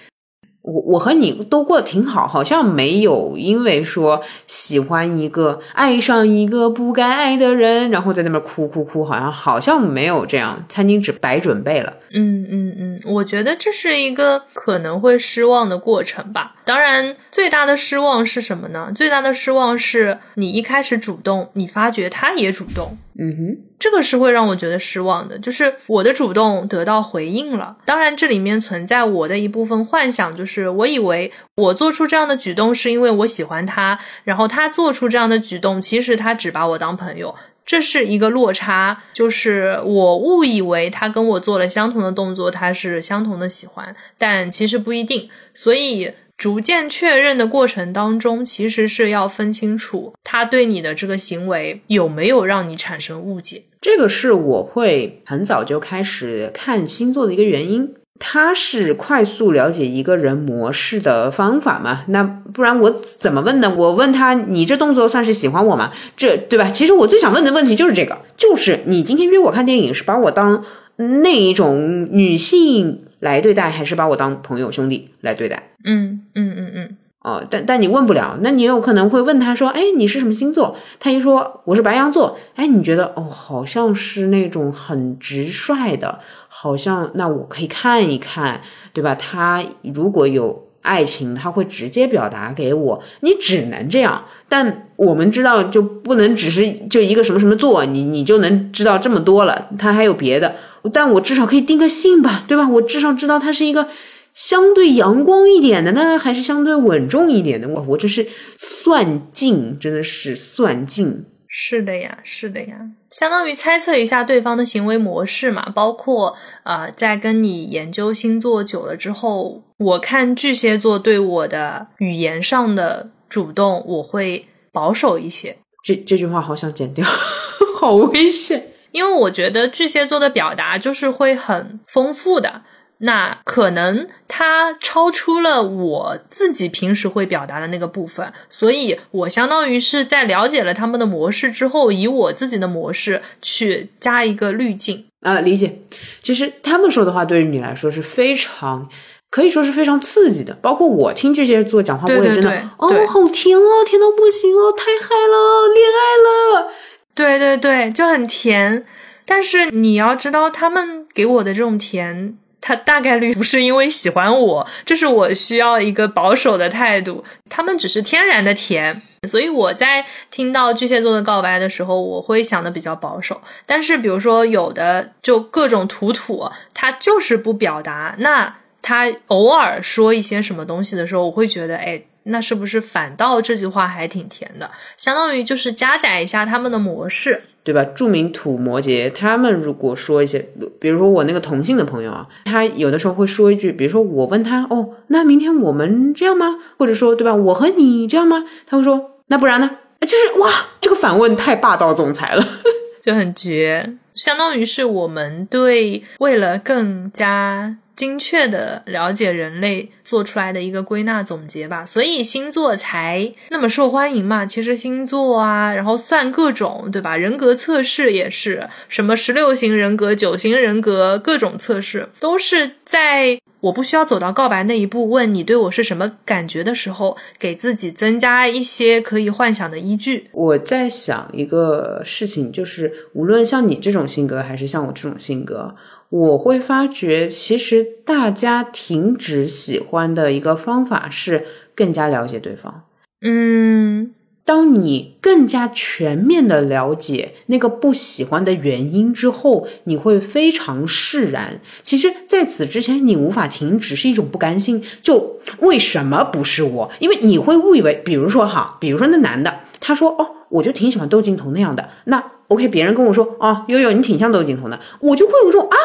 [0.61, 11.93] 我我和你都过得挺好，好像没有因为说喜欢一个爱上一个不该爱的人，然后在那边哭哭哭，好像好像没有这样，餐巾纸白准备了。
[12.13, 16.55] 嗯嗯嗯，我觉得这是一个可能会失望的过程吧。
[16.65, 18.91] 当然，最大的失望是什么呢？
[18.95, 27.77] 最大的失望是你一开始主动，你发觉他也主动，嗯哼，这个是会让我觉得失望的，就是我的主动得到回应了。
[27.85, 37.35] 当然，这里面存在我的一部分幻想，就是我以为我做出这样的举动是因为我喜欢他，然后他做出这样的举动，其实他只把我当朋友。
[37.65, 45.27] 这是一个落差，就是我误以为他跟我做了相同的动作，他是相同的喜欢，但其实不一定。
[45.55, 53.63] 所以逐渐确认的过程当中，其实是要分清楚他对你的这个行为有没有让你产生误解。
[53.79, 57.93] 这个是我会很早就开始看星座的一个原因。
[58.17, 62.05] 它是快速了解一个人模式的方法嘛？
[62.07, 63.75] 那不然我怎么问呢？
[63.77, 65.91] 我问他，你这动作算是喜欢我吗？
[66.15, 66.69] 这对吧？
[66.69, 70.63] 其实我最想问的问题就是这个，就是你今天约我看电影，是把我当
[70.95, 75.71] 那一种女性来对待，还是把我当朋友兄弟来对待？
[75.83, 88.61] 嗯嗯嗯嗯，哦，但但你问不了，那你有可能会问他说：“哎，你是什么星座？”他一说我是白羊座，哎，你觉得哦，好像是那种很直率的，好像那我可以看一看，
[88.93, 89.15] 对吧？
[89.15, 94.23] 他如果有爱情，他会直接表达给我，你只能这样。
[94.47, 100.55] 但我们知道，就不能只是就一个什么什么座，你你就能知道这么多了，他还有别的。
[100.89, 102.67] 但我至少可以定个性吧，对吧？
[102.69, 103.87] 我至少知道他是一个。
[104.33, 107.69] 相对阳光一点的呢，还是相对稳重一点的？
[107.69, 108.27] 我我这是
[108.57, 111.23] 算尽，真的是算尽。
[111.47, 112.77] 是的呀，是的呀，
[113.09, 115.71] 相当于猜测一下对方的行为模式嘛。
[115.73, 125.55] 包括啊、呃，在跟你研究星座久了之后，我看巨蟹座对我的语言上的主动，我会保守一些。
[125.81, 127.07] 这这句话好想剪掉，
[127.79, 128.74] 好危险。
[128.95, 132.61] 因为我觉得巨蟹座的表达就是会很丰富的。
[132.99, 145.81] 那可能它超出了我自己平时会表达的那个部分，所以我相当于是在了解了他们的模式之后，以我自己的模式去加一个滤镜啊、呃，理解。
[146.23, 148.87] 其实他们说的话对于你来说是非常，
[149.29, 150.57] 可以说是非常刺激的。
[150.61, 152.57] 包括我听巨蟹座讲话，对我也真的对
[152.89, 156.71] 对哦，好甜哦，甜到不行哦，太嗨了，恋爱了。
[157.15, 158.85] 对对对，就很甜。
[159.25, 162.37] 但是你要知道，他们给我的这种甜。
[162.61, 167.23] 他大概率不是因为喜欢我，这是我需要一个保守的态度。
[167.47, 173.39] 他们只是天然的甜，所以我在听到巨蟹座的告白的时候，我会想的比较保守。
[173.67, 184.69] 但是比如说有的就各种土土，他就是不表达，那他偶尔说一些什么东西的时候，我会觉得，哎，那是不是反倒这句话还挺甜的？
[184.97, 187.43] 相当于就是加载一下他们的模式。
[187.63, 187.83] 对吧？
[187.95, 190.37] 著名土摩羯，他们如果说一些，
[190.79, 196.57] 比如说我那个同性的朋友啊，他有的时候会说一句，比如说我问他，哦，那明天我们这样吗？
[196.77, 197.33] 或者说，对吧？
[197.33, 198.45] 我和你这样吗？
[198.67, 199.67] 他会说，那不然呢？
[200.01, 202.47] 就是哇，这个反问太霸道总裁了，
[203.01, 203.97] 就很绝。
[204.13, 214.45] 相当于是我们对为了更加精确的了解人类做出来的一个归纳总结吧，所以星座才那么受欢迎嘛。
[214.45, 217.15] 其实星座啊，然后算各种，对吧？
[217.15, 230.27] 人格测试也是，什么十六型人格、九型人格，各种测试都是在我不需要走到告白那一步，问你对我是什么感觉的时候，给自己增加一些可以幻想的依据。
[230.33, 235.75] 我在想一个事情，就是无论像你这种性格，还是像我这种性格。
[236.09, 241.45] 我会发觉，其实大家停止喜欢的一个方法是
[241.75, 242.83] 更加了解对方。
[243.21, 244.13] 嗯，
[244.45, 251.59] 当你更加全面的了解那个不喜欢的原因之后，你会非常释然。
[251.81, 254.83] 其实，在此之前，你无法停止，是一种不甘心。
[255.01, 256.91] 就为什么不是我？
[256.99, 261.89] 因为你会误以为，比如说哈，比如说那男的，他说哦，我就挺喜欢窦靖童那样的。
[262.03, 265.77] 那 OK，别人跟我说啊，悠悠你挺像窦靖童的，我就会有种啊。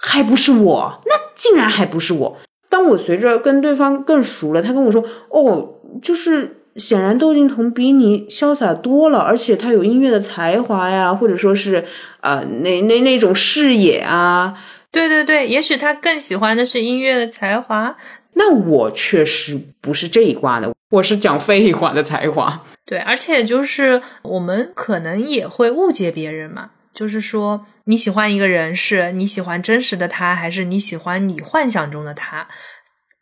[0.00, 2.36] 还不是我，那竟然还不是我。
[2.68, 11.84] 当我随着跟对方更熟了，他跟我说：“哦，就是显然窦靖童比你潇洒多了，而且他有音乐的才华呀，或者说是
[12.20, 14.54] 呃，那那那种视野啊。”
[14.92, 17.96] 对对对，也许他更喜欢的是音乐的才华。
[18.34, 22.64] 那我确实不是这一挂的，我是讲废话的才华。
[22.86, 26.70] 对，而且就是我们可能也会误解别人嘛。
[26.94, 32.48] 就是说，你喜欢一个人，是你喜欢真实的他，还是你喜欢你幻想中的他？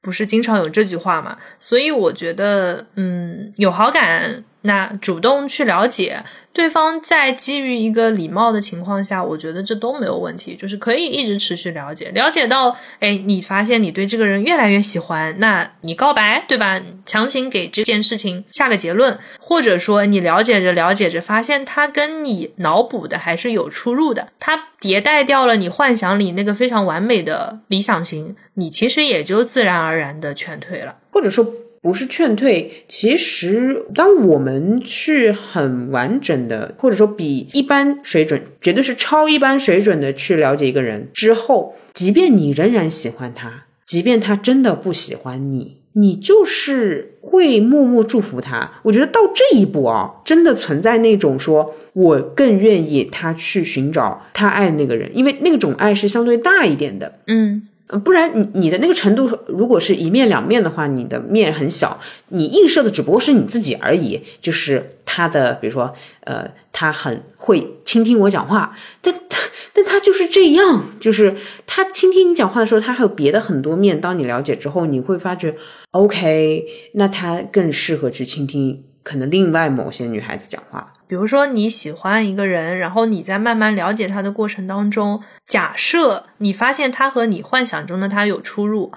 [0.01, 1.37] 不是经常有这句话嘛？
[1.59, 4.45] 所以我觉得，嗯，有好感。
[4.63, 6.25] 那主动去了解
[6.57, 16.81] 对方，在基于一个礼貌的情况下，我觉得这都没有问题，就是可以一直持续了解，了解到，哎，你发现你对这个人越来越喜欢，那你告白，对吧？
[17.05, 31.47] 强行给这件事情下个结论，或者说你了解着了解着，发现他跟你脑补的还是有出入的，他迭代掉了你幻想里那个非常完美的理想型，你其实也就自然而然的劝退了，或者说。
[31.87, 48.69] 不是劝退，其实当我们去很完整的，或者说比一般水准，绝对是超一般水准的去了解一个人之后，即便你仍然喜欢他，即便他真的不喜欢你，你就是会默默祝福他。
[48.83, 57.69] 我觉得到这一步啊，真的存在那种说我更愿意他去寻找他爱的那个人，因为那种爱是相对大一点的，嗯。
[58.05, 64.21] 不然你你的那个程度，如果是一面两面的话，你的面很小，你映射的只不过是你自己而已。
[64.43, 69.41] 就是他的，比如说，呃，他很会倾听我讲话，但他
[69.73, 74.01] 但他就是这样，就是他倾听你讲话的时候，他还有别的很多面。
[74.01, 75.55] 当你了解之后，你会发觉
[75.93, 76.65] ，OK，
[76.95, 80.93] 那他更适合去倾听可能另外某些女孩子讲话。
[81.07, 88.93] 比如说你喜欢一个人，然后你在慢慢了解他的过程当中，假设你发现他和你幻想中的他有出入，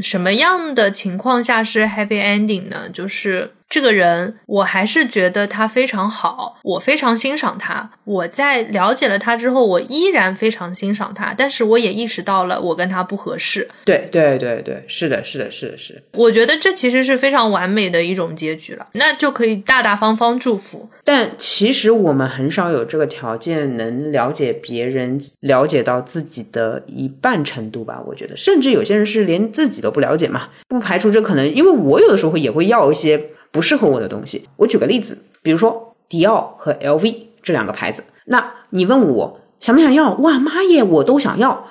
[0.00, 2.88] 什么样的情况下是 happy ending 呢？
[2.88, 3.52] 就是。
[3.70, 7.88] 这个人，我还是觉得他非常好，我非常欣赏他。
[8.02, 13.68] 我在了解了他之后，我依然非常欣赏他，但是我也意识到了我跟他不合适。
[13.84, 16.02] 对对对对，是的，是的，是的，是。
[16.14, 20.90] 我觉得这其实是非常完美的一种结局了，那就可以大大方方祝福。
[21.04, 28.02] 但其实我们很少有这个条件能了解别人，了解到自己的一半程度吧。
[28.04, 30.48] 我觉得，甚至有些人是连自己都不了解嘛。
[30.66, 33.30] 不排除这可能，因为我有的时候也会要一些。
[33.52, 40.14] 不适合我的东西，我举个例子，比如说迪奥和 LV 这两个牌子，那你问我想不想要？
[40.14, 41.66] 哇妈耶，我都想要。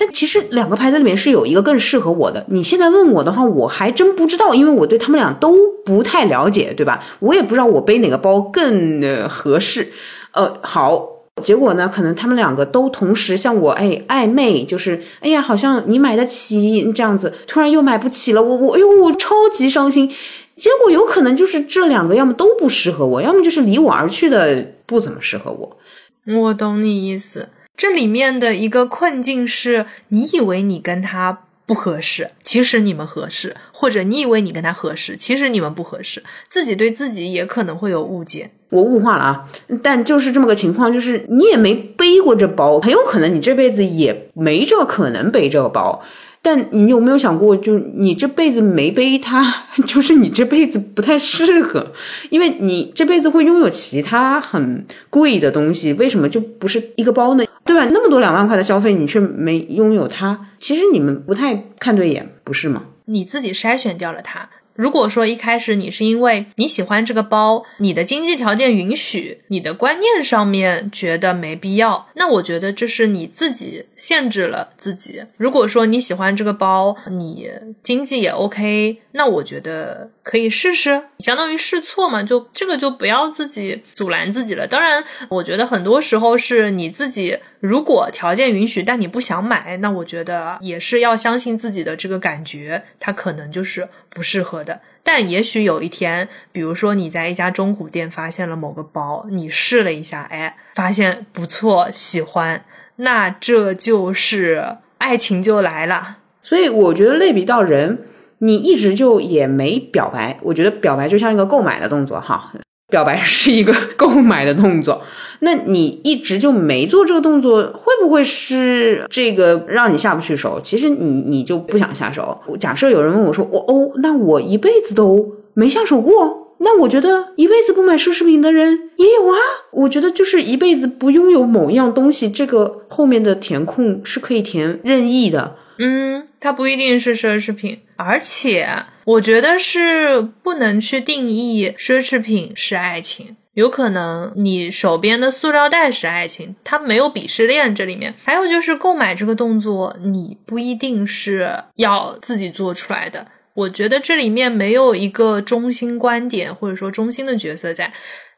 [0.00, 2.44] 但其实两个牌子里面是有一个更适合我的。
[2.48, 7.02] 你现在问我的话，我还真不知道，因为我对他们俩都不太了解，对吧？
[7.18, 9.88] 我也不知道我背哪个包更合适。
[10.30, 11.04] 呃，好，
[11.42, 20.14] 结果呢，可能他们两个都同时向我哎暧昧，就是哎呀，好像你买得起这样子，突然又买不起了，我我哎呦，我超级伤心。
[20.58, 25.78] 结果有可能就是这两个，要么都不适合我，要么就是离我而去的不怎么适合我。
[26.26, 36.22] 我懂你意思，这里面的一个困境是，你以为你跟他不合适，其实你们合适；或者你以为你跟他合适，其实你们不合适。
[36.48, 38.50] 自己对自己也可能会有误解。
[38.70, 39.48] 我物化了啊，
[39.82, 46.02] 但就是这么个情况，就是你也没背过这包，很有可能你这辈子也没这个可能背这个包。
[46.48, 51.92] 但你有没有想过，就你这辈子没背它， 就是你这辈子不太适合，
[52.30, 57.44] 因为你这辈子会拥有其他很贵的东西，为什么就不是一个包呢？
[57.66, 57.86] 对吧？
[57.92, 62.84] 那么多两万块的消费，你却没拥有它，其实你们不太看对眼，不是吗？
[63.04, 64.48] 你自己筛选掉了它。
[64.78, 75.24] 如果说一开始你是因为你喜欢这个包，你的经济条件允许，你的观念上面觉得没必要，那我觉得这是你自己限制了自己。
[75.36, 77.50] 如果说你喜欢这个包，你
[77.82, 84.64] 经济也 OK，那我觉得可以试试，相当于试错嘛，就这个就不要自己阻拦自己了。
[84.64, 94.80] 当然，我觉得很多时候是你自己如果条件允许，但你不想买，那我觉得也是要相信自己的这个感觉，它可能就是不适合的。
[95.02, 102.64] 但也许有一天，比如说你在一家中古店发现了某个包，你试了一下，哎，发现不错，喜欢，
[102.96, 106.18] 那这就是爱情就来了。
[106.42, 108.06] 所以我觉得类比到人，
[108.38, 112.52] 你一直就也没表白，我觉得表白就像一个购买的动作哈。
[112.88, 115.02] 表白是一个 购买的动作，
[115.40, 120.58] 那你一直就没做这个动作，会不会是这个让你下不去手？
[120.62, 122.38] 其实你你就不想下手。
[122.58, 129.36] 假设有人问我说：“我哦，那我一辈子都没下手过，那我觉得一辈子不买奢侈品的人也有啊。”
[129.72, 135.56] 我觉得就是一辈子不拥有某一样东西，这个后面的填空是可以填任意的。
[135.78, 138.68] 嗯，它不一定是奢侈品，而且。
[139.04, 148.14] 我觉得是不能去定义奢侈品是爱情，有可能你手边的塑料袋是爱情，它没有鄙视链这里面。
[148.22, 153.28] 还有就是购买这个动作，你不一定是要自己做出来的。
[153.54, 157.90] 我觉得这里面没有一个中心观点或者说中心的角色在，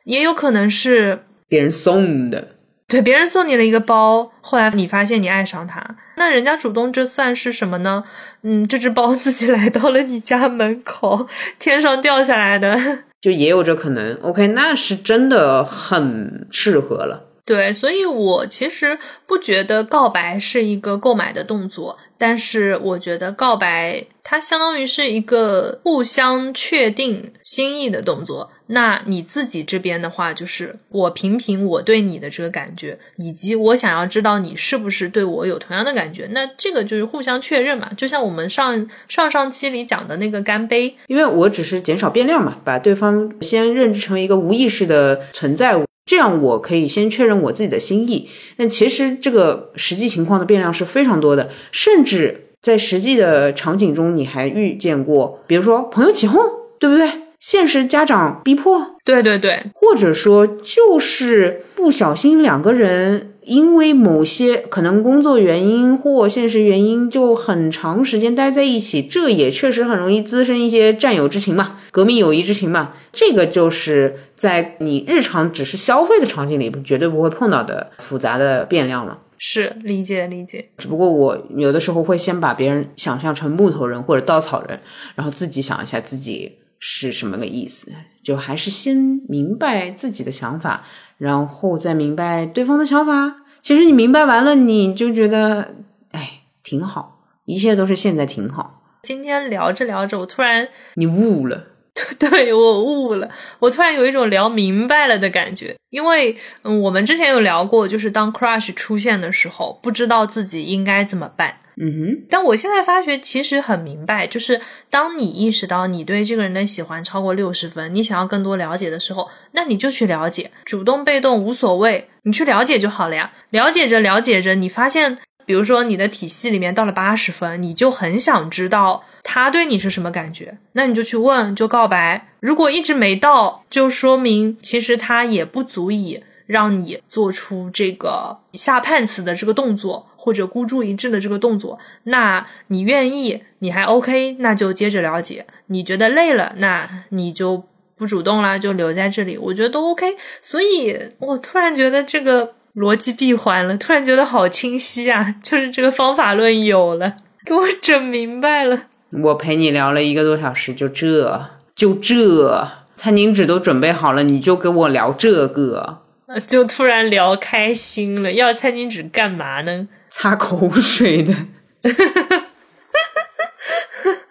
[0.04, 2.56] 也有可能是别人送的。
[2.86, 8.04] 对，别人送你了一个包，后来你发现你爱上他，那人家主动这算是什么呢？
[8.42, 11.26] 嗯，这只包自己来到了你家门口，
[11.58, 12.78] 天上掉下来的，
[13.22, 14.18] 就也有这可能。
[14.20, 17.29] OK，那是真的很适合了。
[17.50, 18.96] 对，所以我其实
[19.26, 28.52] 不觉得告白是一个购买的动作，但是我觉得告白它相当于是一个互相确定心意的动作。
[28.68, 36.28] 那你自己这边的话，就是我评评我对你的这个感觉，以及我想要知道你是不是对我有同样的感觉。
[36.30, 48.28] 那这个就是互相确认嘛，就像我们上上上期里讲的那个干杯，因为我只是减少变量嘛，把对方先认知成一个无意识的存在物，这样我可以先确认我自己的心意。
[48.56, 56.40] 那其实这个实际情况的变量是非常多的，甚至在实际的场景中，你还遇见过，比如说朋友起哄，
[56.78, 57.10] 对不对？
[57.38, 72.92] 现实家长逼迫，对对对，或者说就是不小心两个人因为某些可能工作原因或现实原因就很长时间待在一起，这也确实很容易滋生一些战友之情嘛，革命友谊之情嘛。
[73.12, 79.18] 这个就是在你日常只是消费的场景里绝对不会碰到的复杂的变量了。
[79.36, 84.78] 是理解理解，只不过我有的时候会先把别人想象成木头人或者稻草人，
[85.16, 86.52] 然后自己想一下自己。
[86.82, 87.92] 是什么个意思？
[88.24, 88.96] 就还是先
[89.28, 90.82] 明白自己的想法，
[91.18, 93.39] 然后再明白对方的想法。
[93.62, 95.74] 其实你明白完了，你就觉得，
[96.12, 98.82] 哎，挺好，一切都是现在挺好。
[99.02, 101.66] 今天聊着聊着，我突然你悟了，
[102.18, 103.30] 对我悟了，
[103.60, 105.76] 我突然有一种聊明白了的感觉。
[105.90, 111.59] 因为嗯，我们之前有聊过，就是当 crush 出现的时候，不知道自己应该怎么办。
[111.82, 114.60] 嗯哼，但我现在发觉其实很明白，就是
[114.90, 123.32] 当你意识到你对这个人的喜欢超过六十分，你想要更多了解的时候，那你就去了解，主动被动无所谓，你去了解就好了呀。
[123.48, 125.16] 了解着了解着，你发现，
[125.46, 132.28] 比如说你的体系里面到了八十分，你就很想知道他对你是什么感觉，那你就去问，就告白。
[132.40, 140.09] 如果一直没到，就说明其实他也不足以让你做出这个下判词的这个动作。
[140.22, 145.46] 或者孤注一掷的这个动作，那你愿意，你还 OK，那就接着了解。
[145.68, 147.64] 你觉得累了，那你就
[147.96, 150.14] 不主动啦，就留在这里，我觉得都 OK。
[150.42, 157.16] 所以我突然觉得这个逻辑闭环了，突然觉得好清晰啊， 就是这个方法论有了，
[157.46, 158.82] 给我整明白了。
[159.22, 166.02] 我陪你聊了一个多小时，就这就这，餐巾纸都准备好了，你就跟我聊这个，
[166.46, 168.32] 就突然聊开心了。
[168.32, 169.88] 要餐巾纸干嘛呢？
[170.10, 171.34] 擦口水的，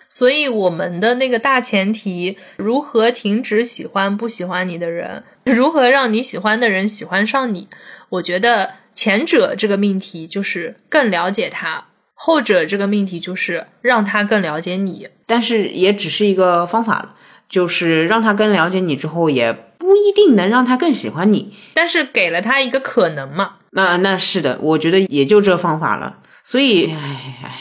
[0.10, 7.70] 所以我们的那个大前提，如何停止喜欢不喜欢你的人，如何让你喜欢的人喜欢上你？
[8.10, 15.08] 我觉得前者这个命题就是更了解他，后者这个命题就是让他更了解你。
[15.26, 17.16] 但是也只是一个方法，
[17.48, 21.52] 就是让他更了解你之后，也不一定能让他更喜欢你。
[21.74, 23.54] 但是给了他一个可能嘛。
[23.72, 26.18] 那那是的，我觉得也就这方法了。
[26.44, 27.56] 所以，哎哎，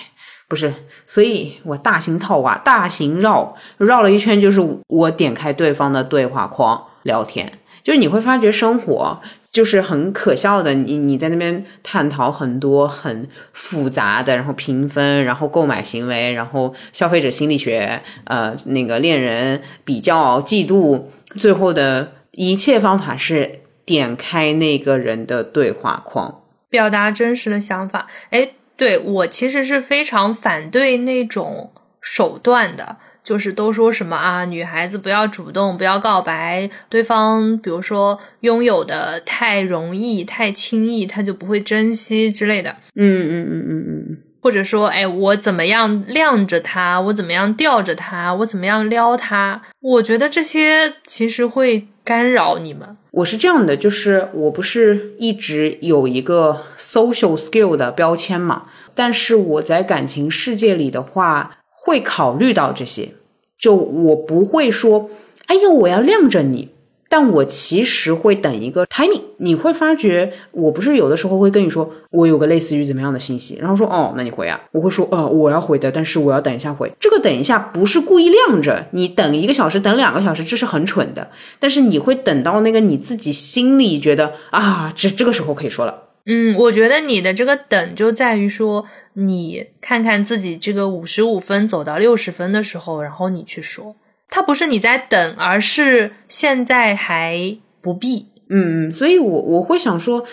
[0.46, 0.74] 不是，
[1.06, 7.50] 所以我大型套娃，大型绕绕了一圈，就是我点开对方的对话框聊天，
[7.82, 9.18] 就是你会发觉生活
[9.50, 21.02] 就是很可笑的，你你在那边探讨很多很复杂的，然后评分，然后购买行为，然后消费者心理学，呃，那个恋人比较嫉妒，
[21.38, 28.06] 最后的一切方法是点开那个人的对话框，表达真实的想法。
[28.30, 28.52] 哎。
[28.78, 42.70] 对我其实是非常反对那种手段的，就是都说什么啊，女孩子不要主动，不要告白，对方比如说拥有的太容易、太轻易，他就不会珍惜之类的。
[42.94, 49.60] 嗯嗯嗯嗯嗯，或者说，哎，我怎么样晾着他，我怎么样吊着他，我怎么样撩他？
[49.80, 52.96] 我觉得这些其实会干扰你们。
[53.10, 58.62] 我是这样的，就是我不是一直有一个 social skill 的标签嘛，
[58.94, 63.10] 但是我在感情世界里的话，会考虑到这些，
[63.58, 65.10] 就我不会说，
[65.48, 66.70] 哎呦，我要晾着你。
[67.08, 76.92] 但我其实会等一个 timing，你会发觉，我不是有的时候会跟你说，我有个类似于怎么样的信息，然后说，哦，那你回啊，我会说，呃，我要回的，但是我要等一下回。
[77.00, 81.30] 这个等一下不是故意晾着你，等一个小时，等两个小时，这是很蠢的。
[81.58, 86.02] 但是你会等到那个你自己心里觉得啊，这这个时候可以说了。
[86.26, 88.84] 嗯，我觉得你的这个等就在于说，
[89.14, 93.96] 你看看自己这个五十五分走到六十分的时候，然后你去说。
[94.30, 98.26] 它不是你在等，而是现在还不必。
[98.50, 100.24] 嗯嗯，所以我我会想说，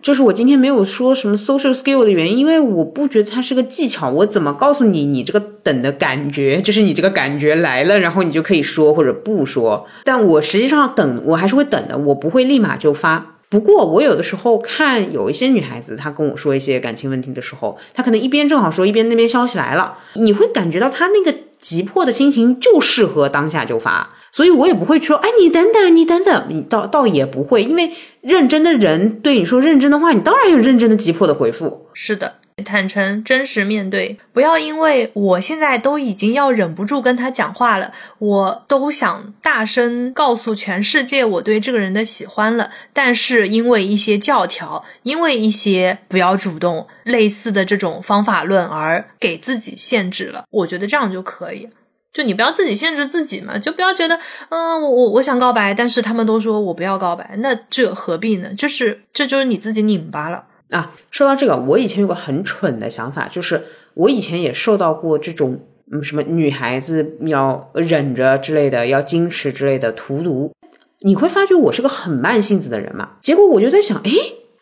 [0.00, 4.08] 就是我今天没有说什么 social skill 的原因，因为我不觉得它是个技巧。
[4.10, 9.86] 我怎么告诉你，你这个等的感觉，就是你这个感觉来了，然后你就可以说或者不说。
[10.04, 13.34] 但我实际上等，我还是会等的，我不会立马就发。
[13.48, 21.36] 不过我有的时候看有一些女孩子，她跟我说一些感情问题的时候，她可能一边正好说，一边那边消息来了，你会感觉到她那个。
[21.60, 27.90] 急迫的心情就适合当下就发，所以我也不会说，哎，你等等，你等等，你倒倒也不会，因为
[28.20, 31.86] 认真的人对你说认真的话，你当然有认真的、急迫的回复。
[31.92, 32.34] 是的。
[32.64, 50.44] 坦诚、真实面对，不要因为我现在都已经要忍不住跟他讲话了，我都想大声告诉全世界我对这个人的喜欢了，但是因为一些教条，因为一些不要主动类似的这种方法论而给自己限制了。
[50.50, 51.68] 我觉得这样就可以，
[52.14, 58.54] 就你不要自己限制自己嘛，就不要觉得，嗯，我我我想告白，但是他们都说我不要告白，那这何必呢？
[58.54, 60.44] 就是这就是你自己拧巴了。
[60.70, 63.62] 啊，说到这个，我以前有个很蠢的想法，就是
[63.94, 65.60] 我以前也受到过这种，
[65.92, 70.52] 嗯，什么女孩子要忍着之类的，要矜持之类的荼毒。
[71.00, 73.10] 你会发觉我是个很慢性子的人嘛？
[73.22, 74.10] 结果我就在想，诶，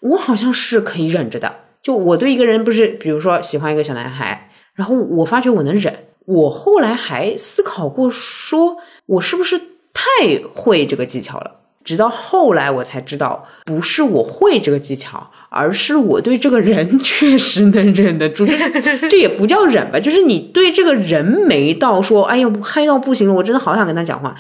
[0.00, 1.54] 我好像是可以忍着的。
[1.80, 5.94] 就我对一个人不是，比如说喜欢一个小男孩，然后我发觉我能忍。
[6.26, 9.58] 我后来还思考过，说我是不是
[9.92, 11.60] 太会这个技巧了？
[11.84, 15.30] 直到后来我才知道，不是我会这个技巧。
[15.54, 18.44] 而是我对这个人 确实能忍得住，
[19.08, 24.34] 这也不叫忍吧，就是你对这个人没到说，哎呀，嗨到不行了，我真的好想跟他讲话。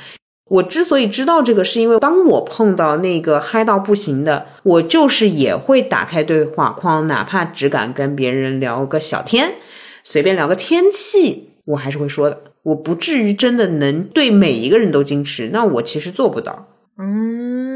[0.50, 9.54] 我之所以知道这个，是因为当我碰到那个嗨到不行的，我就是也会打开对话框，哪怕只敢跟别人聊个小天，
[10.02, 12.40] 随便聊个天气，我还是会说的。
[12.64, 16.66] 我不至于真的能对每一个人都矜持，那我其实做不到。
[16.98, 17.73] 嗯。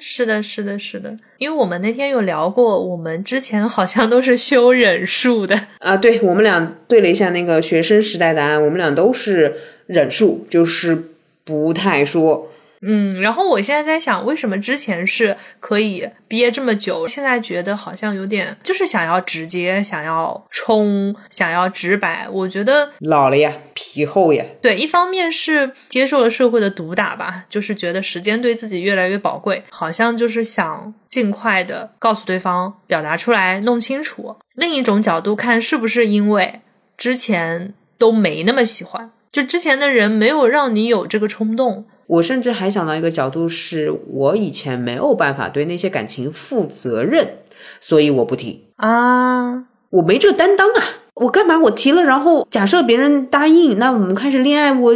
[0.00, 5.96] 是的，是的，是的，因为我们那天有聊过，我们之前好像都是修忍术的啊。
[5.96, 9.54] 对，我们俩对了一下那个学生时代答案，我们俩都是
[9.86, 11.10] 忍术，就是
[11.44, 12.50] 不太说。
[12.82, 22.28] 嗯，然后我现在在想，为什么之前是可以憋这么久，现在觉得好像有点就是想要直接，想要冲，想要直白。
[22.30, 24.44] 我觉得老了呀，皮厚呀。
[24.62, 34.36] 对，一方面是接受了社会的毒打吧，就是觉得时间对自己越来越宝贵，好像就是想尽快的告诉对方，表达出来，弄清楚。
[34.54, 36.60] 另一种角度看，是不是因为
[36.96, 41.86] 之前都没那么喜欢，就之前的人没有让你有这个冲动。
[42.08, 47.28] 我甚至还想到一个角度，是我以前没有办法对那些感情负责任，
[47.80, 50.82] 所以我不提啊，我没这担当啊，
[51.14, 54.94] 我干嘛我提了，然后假设别人答应，那我们开始恋爱，我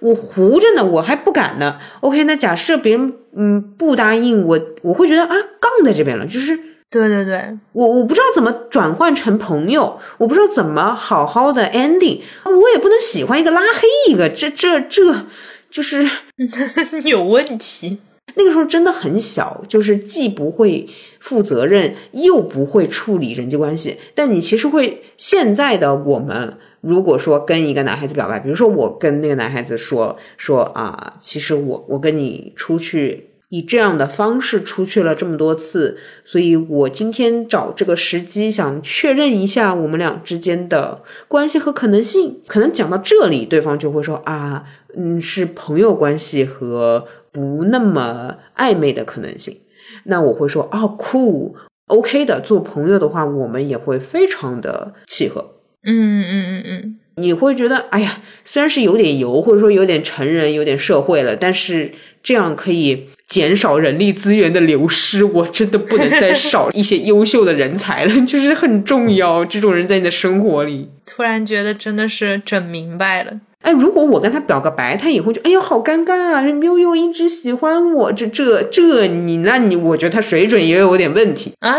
[0.00, 1.78] 我糊着呢，我还不敢呢。
[2.00, 5.28] OK，那假设别人嗯不答应，我我会觉得啊
[5.60, 6.56] 杠在这边了，就是
[6.88, 15.26] 对对对，我我不知道怎么转换成朋友，我不知道怎么好好的 ending，我也不能喜欢一个拉黑一个，这这这。
[15.74, 16.08] 就是
[17.04, 17.98] 有问题。
[18.36, 20.88] 那个时候真的很小，就是既不会
[21.20, 23.98] 负责任，又不会处理人际关系。
[24.14, 42.40] 但你其实会，现在的我们如果说跟一个男孩子表白，比如说我跟那个男孩子说说啊，其实我我跟你出去以这样的方式出去了这么多次，所以我今天找这个时机想确认一下我们俩之间的关系和可能性。
[42.46, 44.64] 可能讲到这里，对方就会说啊，
[44.96, 49.56] 嗯，是朋友关系和不那么暧昧的可能性。
[50.04, 55.52] 那我会说哦，酷，OK 的，做朋友的话，我们也会非常的契合。
[55.86, 61.92] 嗯嗯嗯嗯，你会觉得，哎呀，虽然是有点油，或者说有点成人、有点社会了，但是
[62.22, 65.22] 这样可以减少人力资源的流失。
[65.22, 69.44] 我真的不能再 少一些优秀的人才了，就是很重要。
[69.44, 73.40] 这种人在你的生活里，突然觉得真的是整明白了。
[73.64, 76.42] 哎，如果我跟他表个白，他也会觉得，哎呀，好尴尬啊！
[76.42, 81.74] 悠悠一直喜欢我，这这这，你那你，我觉得他水准也有点问题啊。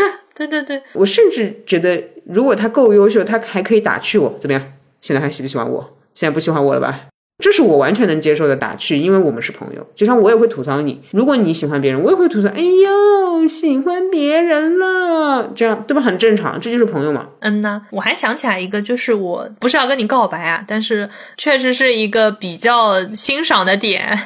[0.34, 4.62] 对对对，我甚至觉得，如果他够优秀，他还可以打趣我，怎么样？
[5.02, 5.96] 现在还喜不喜欢我？
[6.14, 7.02] 现在不喜欢我了吧？
[7.38, 9.86] 这是我完全能接受的打趣，因为我们是朋友。
[9.94, 12.48] 就像我也会吐槽你，如果你喜欢别人，我也会吐槽。
[12.48, 16.00] 哎呦，喜欢别人了，这样对吧？
[16.00, 17.26] 很正常，这就是朋友嘛。
[17.40, 24.18] 嗯呐，我还想起来一个，就是我不是要跟你告白啊，但是确实是一个比较欣赏的点。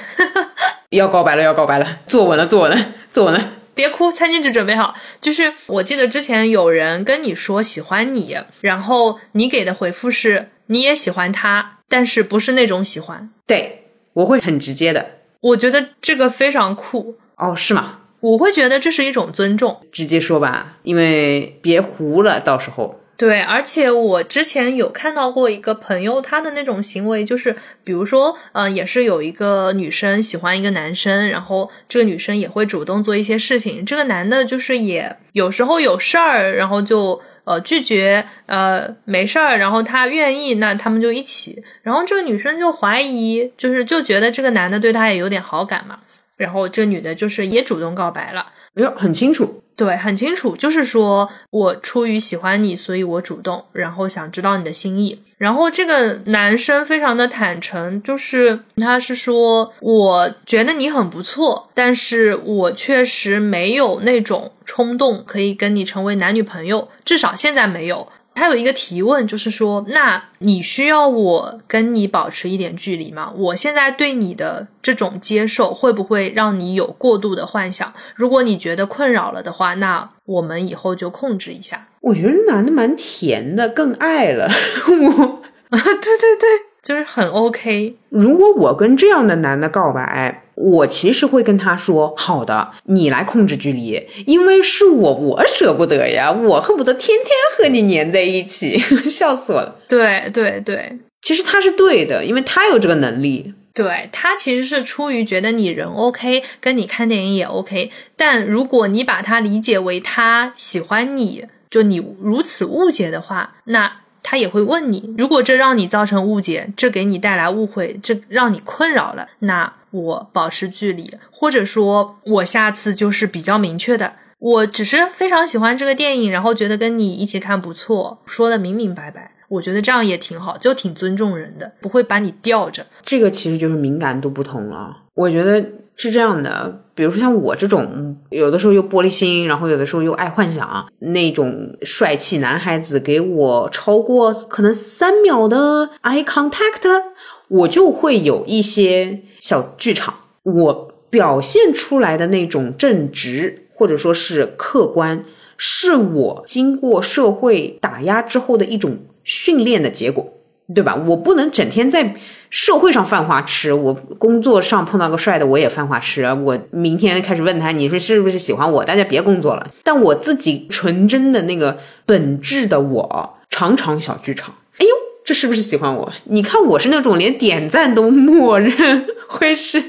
[0.90, 3.52] 要告白了，要告白了，坐稳了，坐稳了，坐稳了。
[3.74, 4.94] 别哭，餐巾纸准备好。
[5.20, 13.28] 就是我记得之前有人跟你说喜欢你，然后你给的回复是你也喜欢他，但是不是那种喜欢。
[13.46, 13.84] 对，
[14.14, 15.04] 我会很直接的。
[15.40, 17.98] 我觉得这个非常酷哦，是吗？
[18.20, 23.00] 我会觉得这是一种尊重，直接说吧，因为别糊了，到时候。
[23.16, 46.00] 对，而且我之前有看到过一个朋友，他的那种行为就是，比如说，嗯，也是有一个女生喜欢一个男生，然后这个女生也会主动做一些事情，这个男的就是也有时候有事儿，然后就呃拒绝，呃没事儿，然后他愿意，那他们就一起，然后这个女生就怀疑，就是就觉得这个男的对她也有点好感嘛，
[46.36, 49.62] 然后这女的就是也主动告白了，没有，很清楚。
[49.80, 55.22] 对，很清楚，就是说我出于喜欢你，所以我主动，然后想知道你的心意。
[55.38, 68.06] 然后这个男生非常的坦诚，就是他是说，我觉得你很不错，但是我确实没有那种冲动可以跟你成为男女朋友，至少现在没有。
[68.40, 73.30] 他有一个提问，就是说，那你需要我跟你保持一点距离吗？
[73.36, 77.92] 我现在对你的这种接受，会不会让你有过度的幻想？
[78.14, 81.88] 如果你觉得困扰了的话，那我们以后就控制一下。
[82.00, 84.48] 我觉得男的蛮甜的，更爱了
[84.88, 85.42] 我。
[85.70, 86.48] 对对对。
[86.82, 87.94] 就是很 OK。
[88.08, 98.78] 如果我跟这样的男的告白，我其实会跟他说：“好的，你来控制距离，因为是我，我舍不得呀，我恨不得天天和你粘在一起。
[99.08, 99.76] ”笑死我了。
[99.88, 103.54] 对对对，其实他是对的，因为他有这个能力。
[103.72, 107.90] 对他其实是出于觉得你人 OK，跟你看电影也 OK。
[108.16, 113.92] 但如果你把他理解为他喜欢你，就你如此误解的话，那。
[114.22, 132.86] 他也会问你，如果这让你造成误解，这给你带来误会，这让你困扰了，那我保持距离，或者说我下次就是比较明确的，我只是非常喜欢这个电影，然后觉得跟你一起看不错，说的明明白白，我觉得这样也挺好，就挺尊重人的，不会把你吊着。
[133.04, 135.64] 这个其实就是敏感度不同了，我觉得。
[135.96, 147.02] 是这样的，比如说像我这种，有的时候又玻璃心，然后有的时候又爱幻想，那种帅气男孩子给我超过可能三秒的 eye contact，
[147.48, 150.14] 我就会有一些小剧场。
[150.42, 155.22] 我表现出来的那种正直或者说是客观，
[155.58, 160.32] 是我经过社会打压之后的一种训练的结果。
[160.74, 160.94] 对吧？
[161.06, 162.14] 我不能整天在
[162.48, 166.24] 社会上犯花痴，我工作上碰到个帅的我也犯花痴。
[166.44, 168.84] 我明天开始问他，你说是不是喜欢我？
[168.84, 169.68] 大家别工作了。
[169.82, 174.54] 但我自己纯真的那个本质的我，常常小剧场。
[174.78, 174.90] 哎呦，
[175.24, 176.12] 这是不是喜欢我？
[176.24, 179.82] 你看我是那种连点赞都默认会是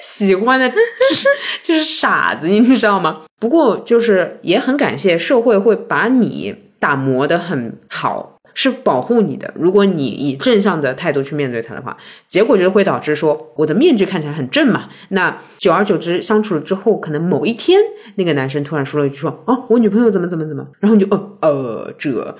[0.00, 0.68] 喜欢的，
[1.62, 3.22] 就是傻子，你知道吗？
[3.38, 8.33] 不过就是也很感谢社会会把你打磨的很好。
[8.54, 9.52] 是保护你的。
[9.56, 11.96] 如果你以正向的态度去面对他的话，
[12.28, 14.88] 结果就会导致说，我的面具看起来很正嘛。
[15.10, 17.78] 那久而久之相处了之后，可能某一天
[18.14, 22.38] 那个男生突然说了一句说，哦，我女朋友怎么怎么怎么，然后你就，呃呃，这，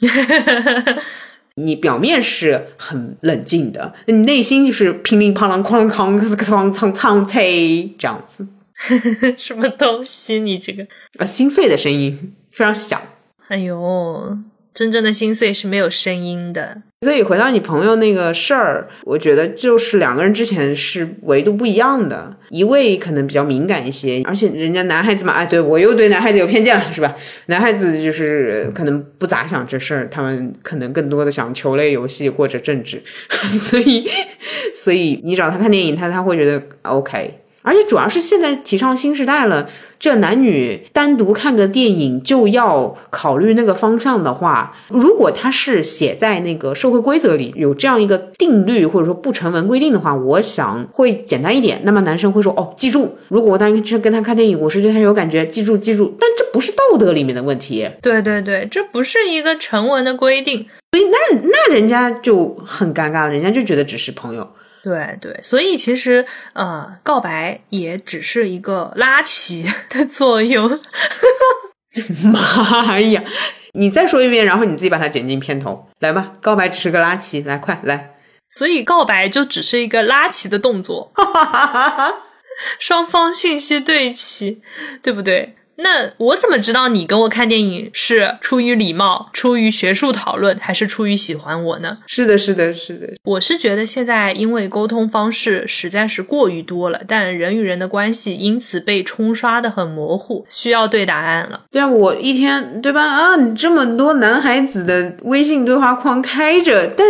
[1.56, 8.46] 你表面是很冷静的，你内心就是乒铃乓啷哐啷哐哐哐哐啐这样子。
[9.36, 10.40] 什么东西？
[10.40, 10.86] 你这个
[11.18, 13.00] 啊，心碎的声音非常响。
[13.48, 14.38] 哎呦。
[14.74, 16.82] 真正的心碎是没有声音的。
[17.02, 27.12] 所以回到你朋友那个事儿，我觉得就是两个人之前是维度不一样的，一位可能比较敏感一些，而且人家男孩子嘛，哎，对我又对男孩子有偏见了，是吧？
[27.46, 33.02] 男孩子就是可能不咋想这事儿，他们可能更多的想球类游戏或者政治，
[33.58, 34.08] 所以，
[34.72, 37.41] 所以你找他看电影，他他会觉得 OK。
[37.62, 39.68] 而且主要是现在提倡新时代了，
[39.98, 51.80] 这男女单独看个电影就要考虑那个方向的话，如果他是写在那个社会规则里有这样一个定律或者说不成文规定的话，我想会简单一点。
[51.84, 56.16] 那么男生会说哦，记住，如果我当时去跟他看电影，我是对他有感觉，记住记住。
[56.18, 57.88] 但这不是道德里面的问题。
[58.02, 64.48] 对对对，这不是一个成文的规定，所以那那人家就很尴尬了，人家就觉得只是朋友。
[64.82, 70.80] 对对，所以其实呃，告白也只是一个拉齐的作用。
[72.24, 73.22] 妈呀！
[73.74, 76.32] 你再说一遍，然后你自己把它剪进片头来吧。
[76.40, 78.16] 告白只是个拉齐，来快来。
[78.50, 81.12] 所以告白就只是一个拉齐的动作，
[82.78, 84.60] 双方信息对齐，
[85.02, 85.56] 对不对？
[85.82, 91.98] 那我怎么知道你跟我看电影是出于礼貌、出于学术讨论，还是出于喜欢我呢？
[92.06, 93.08] 是的，是的，是的。
[93.24, 101.62] 我是觉得现在因为沟通方式实在是过于多了，但人与人的关系因此被冲刷的很模糊，需要对答案了。
[101.70, 103.02] 对啊，我一天对吧？
[103.04, 107.06] 啊，你这么多男孩子的微信对话框开着，但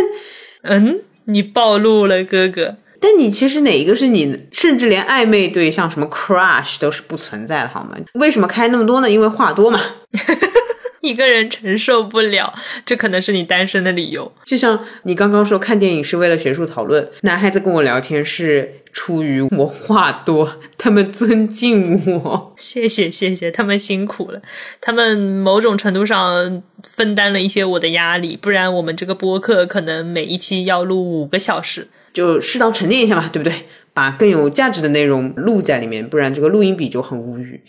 [0.63, 2.77] 嗯，你暴露了，哥哥。
[3.03, 7.97] 但你其实哪一个是你，甚至连暧昧对象什么 crush 都是不存在的，好吗？
[8.15, 9.11] 为什么开那么多呢？
[9.11, 9.81] 因为话多嘛。
[11.03, 12.55] 一个人承受不了，
[12.87, 14.33] 这可能是你单身的理由。
[14.45, 22.55] 就像你刚刚说看电影是为了学术讨论，男孩子跟我聊天是出于我话多， 他们尊敬我。
[22.57, 24.41] 谢谢谢谢，他们辛苦了，
[24.81, 31.89] 他们某种程度上分担了一些我的压力，不然我们这个播客可能每一期要录五个小时。
[32.13, 33.55] 就适当沉淀一下嘛，对不对？
[33.95, 37.61] 把更有价值的内容录在里面，不然这个录音笔就很无语。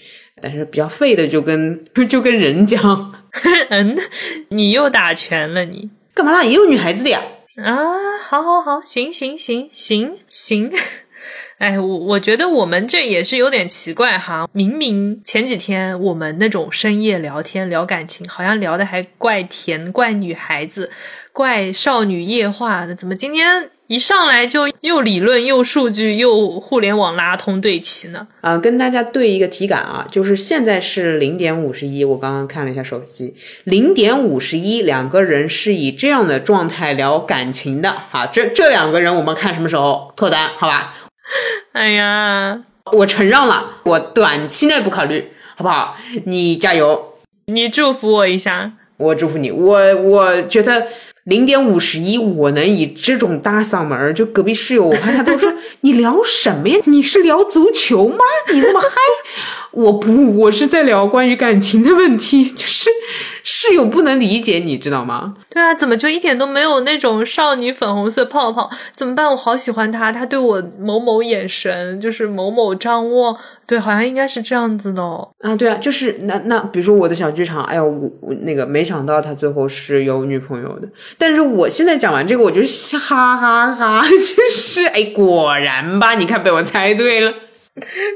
[0.41, 3.14] 但是比较废的就跟 就跟人讲，
[3.70, 3.98] 嗯，
[4.49, 6.44] 你又打拳了，你干嘛啦？
[6.44, 7.20] 也有女孩子的呀。
[7.57, 10.72] 啊，好好好，行行行行行。
[11.57, 14.49] 哎，我我觉得我们这也是有点奇怪哈。
[14.52, 20.90] 明明前几天我们那种深夜聊天聊感情，好像聊的还怪甜，怪女孩子，
[21.32, 23.70] 怪少女夜话的，怎么今天？
[23.88, 28.28] 一上来就又理论又数据又互联网拉通对齐呢？
[28.40, 33.36] 啊，跟大家对一个体感啊，就是现在是零点五十一，我刚刚看了一下手机，
[33.66, 40.50] 零点五十一，两个人是以这样的状态聊感情的啊，这这两个人我们看什么时候脱单？
[40.58, 40.96] 好吧？
[41.74, 45.98] 哎呀，我承让了，我短期内不考虑，好不好？
[46.26, 47.16] 你加油，
[47.48, 50.88] 你祝福我一下，我祝福你，我我觉得。
[51.26, 56.78] 零点五十一，我能以这种大嗓门儿就隔壁室友，我怕他都说 你聊什么呀？
[56.86, 58.18] 你是聊足球吗？
[58.52, 58.90] 你那么嗨？
[59.72, 62.90] 我不，我是在聊关于感情的问题， 就是
[63.44, 65.36] 室友不能理解，你知道吗？
[65.50, 68.70] 对啊，怎么就一点都没有那种少女粉红色泡泡？
[68.94, 69.28] 怎么办？
[69.32, 73.36] 我好喜欢他，他对我某某眼神，就是某某张望，
[73.66, 75.28] 对，好像应该是这样子的哦。
[75.40, 80.88] 啊，对啊，就是那那，比如说我的小剧场，哎呦，我我那个没想到他最后是有女朋友的，
[81.18, 82.61] 但是我现在讲完这个，我就
[82.98, 87.34] 哈哈哈， 就是哎，果然吧，你看被我猜对了，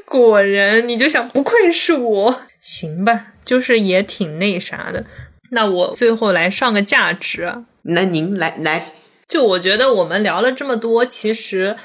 [0.05, 5.05] 果然，你就想不愧是我，行吧，就是也挺那啥的。
[5.51, 8.93] 那我最后来上个价值，那您来来，
[9.27, 11.75] 就我觉得我们聊了这么多，其实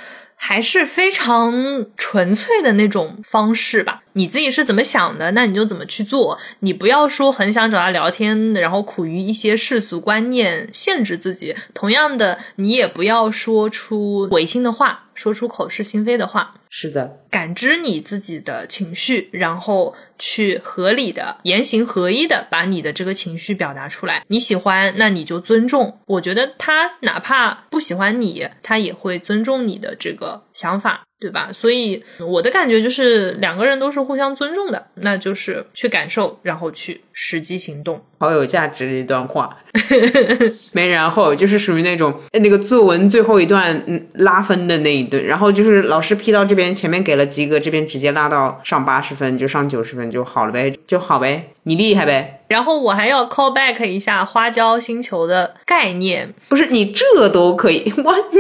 [0.45, 4.03] 还是非常纯粹的那种方式吧。
[4.15, 6.37] 你自己是怎么想的，那你就怎么去做。
[6.59, 11.55] 你不要说很想找他聊天，然后苦于一些世俗观念限制自己。
[11.73, 16.55] 同样的，你也不要说出违心的话，说出口是心非的话。
[16.69, 24.23] 是的，感知你自己的情绪，然后去合理的言行合一的把你的这个情绪表达出来。
[24.29, 25.99] 你喜欢，那你就尊重。
[26.07, 31.03] 我觉得他哪怕不喜欢你，他也会尊重你的这个想法。
[31.23, 31.51] 对吧？
[31.53, 38.05] 所以我的感觉就是两个人都是互相尊重的，那就是去感受，然后去实际行动。
[38.19, 39.57] 好有价值的一段话，
[40.73, 52.45] 没然后就是属于那种那个作文最后一段嗯拉分的那一段，然后就是老师批到这边前面给了及格，这边直接拉到上八十分就上九十分就好了呗，就好呗，你厉害呗。
[52.49, 58.39] 然后我还要 call back 一下花椒星球的概念，不是你这都可以 哇你。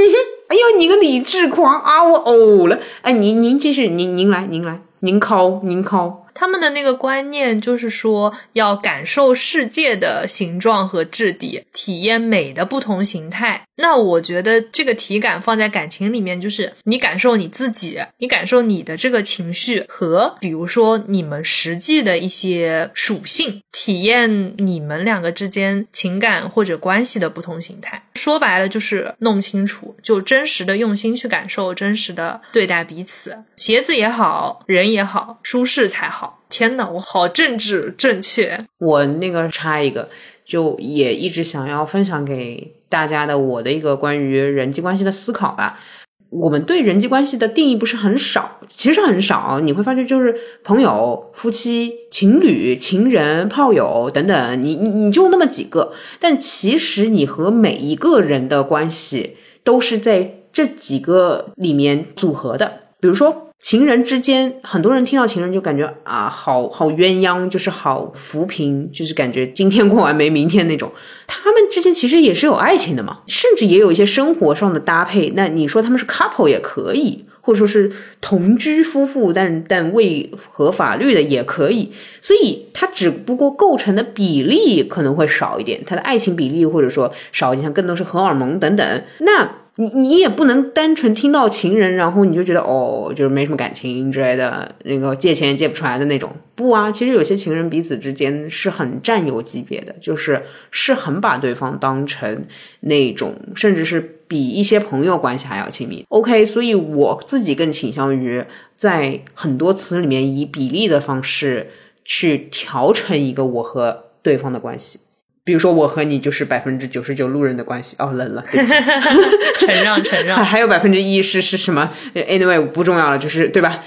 [0.49, 2.05] 哎呦，你个理智狂啊！
[2.05, 2.79] 我呕了。
[3.01, 6.17] 哎，您您继续，您您来，您来，您 call 您 call。
[6.35, 13.65] 他们的那个观念就是说要感受世界的形状和质地，体验美的不同形态。
[13.83, 28.01] 那我觉得这个体感放在感情里面，就是你感受你自己，你感受你的这个情绪和比如说你们实际的一些属性，体验你们两个之间情感或者关系的不同形态。
[28.15, 33.37] 说白了就是弄清楚，就真实的用心去感受，真实的对待彼此。
[33.57, 36.39] 鞋子也好，人也好，舒适才好。
[36.49, 38.57] 天呐，我好政治正确。
[38.79, 40.09] 我那个插一个，
[40.45, 45.81] 就也一直想要分享给大家的我的一个关于人际关系的思考吧。
[46.29, 49.61] 我们对人际关系的定义不是很少，其实很少。
[49.61, 55.93] 你会发觉，就是朋友、夫妻、情侣、情人、炮友等等，你你你就那么几个。
[56.21, 62.73] 但其实你和每一个人的关系都是在这几个里面组合的。
[63.01, 63.49] 比如说。
[63.63, 70.91] 情人之间，很多人听到情人就感觉啊，好好鸳鸯，就是好扶贫，就是感觉今天过完没明天那种。
[71.29, 75.33] 他们之间其实也是有爱情的嘛，甚至也有一些生活上的搭配。
[75.37, 77.91] 那你说他们是 couple 也可以，或者说是
[78.21, 81.93] 同居夫妇，但但未合法律的也可以。
[82.21, 89.03] 所以它只不过构成的比例可能会少一点，它的爱情比例或者说少一点，像更多是荷尔蒙等等。
[89.21, 89.62] 那。
[89.77, 96.31] 你你也不能单纯听到情人，然后你就觉得哦，就是没什么感情之类的，那个借钱也借不出来的那种。
[96.55, 102.45] 不啊，其实有些情人彼此之间是很战友级别的，就是是很把对方当成
[102.81, 106.05] 那种，甚至是比一些朋友关系还要亲密。
[106.11, 108.45] OK，所以我自己更倾向于
[108.77, 111.71] 在很多词里面以比例的方式
[112.05, 115.01] 去调成一个我和对方的关系。
[115.45, 117.97] 比如说，我和你就是百分之九十九路人的关系。
[117.99, 118.43] 哦，冷了，
[119.59, 120.45] 承让，承让。
[120.45, 123.85] 还有百分之一是是什么？Anyway，不重要了，就是对吧？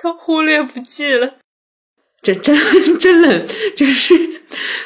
[0.00, 1.34] 他忽略不计了。
[2.22, 2.56] 真真
[2.98, 3.46] 真冷，
[3.76, 4.14] 就是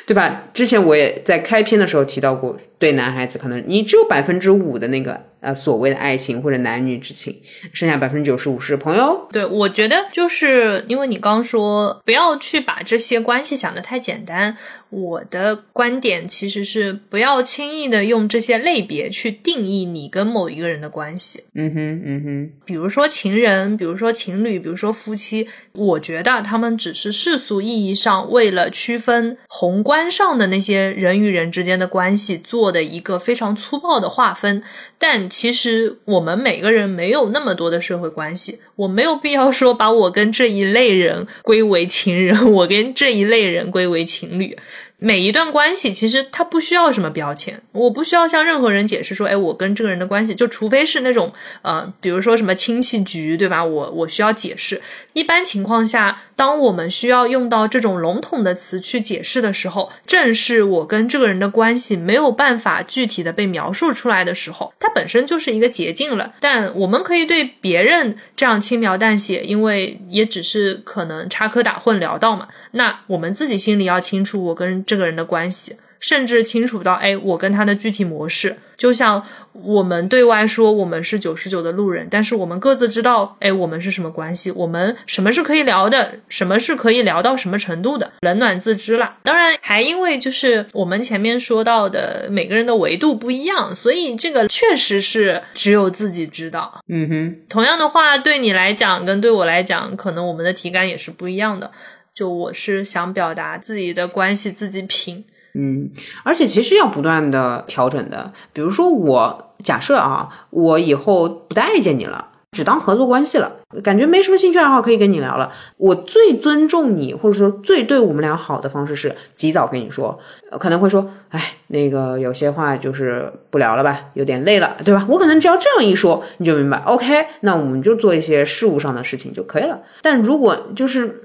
[0.06, 0.44] 对吧？
[0.52, 5.30] 之前我也在开篇的时候提到过，对男孩子可能你只有百分之五的那个。
[5.40, 7.34] 呃，所谓的爱情或者男女之情，
[7.72, 9.26] 剩下百分之九十五是朋友。
[9.32, 14.54] 对，我觉得就是因为你刚说不要去把这些关系想得太简单。
[14.90, 21.44] 我的观点其实是不要轻易的用这些类别去定义你跟某一个人的关系。
[21.54, 22.50] 嗯哼，嗯哼。
[22.66, 34.62] 比如说情人，比如说情侣，比如说夫妻，我觉得他们只是世俗意义上为了区分宏观上的那些人与人之间的关系做的一个非常粗暴的划分，
[34.98, 35.30] 但。
[35.40, 44.58] 其实我们每个人没有那么多的社会关系，我没有必要说把我跟这一类人归为情人， 我跟这一类人归为情侣。
[45.02, 51.32] 每一段关系其实它不需要什么标签，我不需要向任何人解释说，哎，我跟这个人的关系，就除非是那种
[51.62, 53.64] 呃，比如说什么亲戚局，对吧？
[53.64, 54.82] 我我需要解释。
[55.14, 66.34] 一般情况下，当我们需要用到这种笼统的词去解释的时候，正是我跟这个人的关系没有办法具体的被描述出来的时候，它本身就是一个捷径了。
[66.40, 72.46] 但我们可以对别人这样轻描淡写，因为也只是可能插科打诨聊到嘛。
[72.72, 79.22] 那我们自己心里要清楚，我跟这个人的关系，甚至清楚到，哎，我跟他的具体模式，就像
[79.52, 89.18] 我们对外说我们是九十九的路人，但是我们各自知道，哎，我们是什么关系，我们什么是可以聊的，什么是可以聊到什么程度的，冷暖自知啦。
[89.24, 96.80] 当然，还因为就是我们前面说到的每个人的维度不一样，所以这个确实是只有自己知道。
[96.88, 101.70] 嗯哼，同样的话，对你来讲跟对我来讲，可能我们的体感也是不一样的。
[102.14, 105.24] 就我是想表达自己的关系自己品，
[105.54, 105.90] 嗯，
[106.22, 108.32] 而且其实要不断的调整的。
[108.52, 113.50] 比如说我假设啊，我以后不待见你了，只当合作关系了，
[113.82, 115.52] 感觉没什么兴趣爱好可以跟你聊了。
[115.76, 120.18] 我最尊重你，或者说最对我们俩好的方式是及早跟你说，
[120.58, 125.06] 可能会说，哎，那个有些话就是不聊了吧，有点累了，对吧？
[125.08, 129.80] 我可能只要这样一说，你就明白，OK，那我们就做一些事务上的事情就可以了。
[130.02, 131.24] 但如果就是。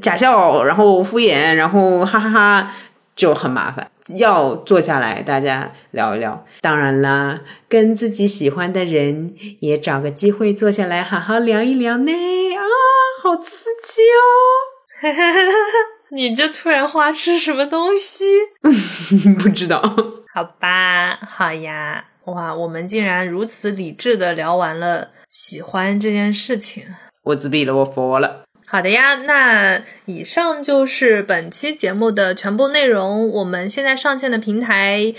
[0.00, 2.72] 假笑，然后敷衍，然后哈哈哈，
[3.14, 3.90] 就很麻烦。
[4.16, 6.44] 要坐下来，大家聊一聊。
[6.60, 12.12] 当然啦，跟自己喜欢的人也找个机会坐下来好好聊一聊呢。
[12.12, 12.62] 啊，
[13.22, 14.26] 好刺激哦！
[16.12, 18.24] 你这突然花痴什么东西？
[19.38, 19.80] 不知道。
[20.34, 22.06] 好吧，好呀。
[22.24, 26.84] 哇，我们竟然如此理智的聊完了喜欢这件事情。
[27.22, 28.42] 我自闭了，我佛了。
[28.72, 33.28] 好的呀，那以上就是本期节目的全部内容。
[33.30, 35.12] 我们现在上线的平台，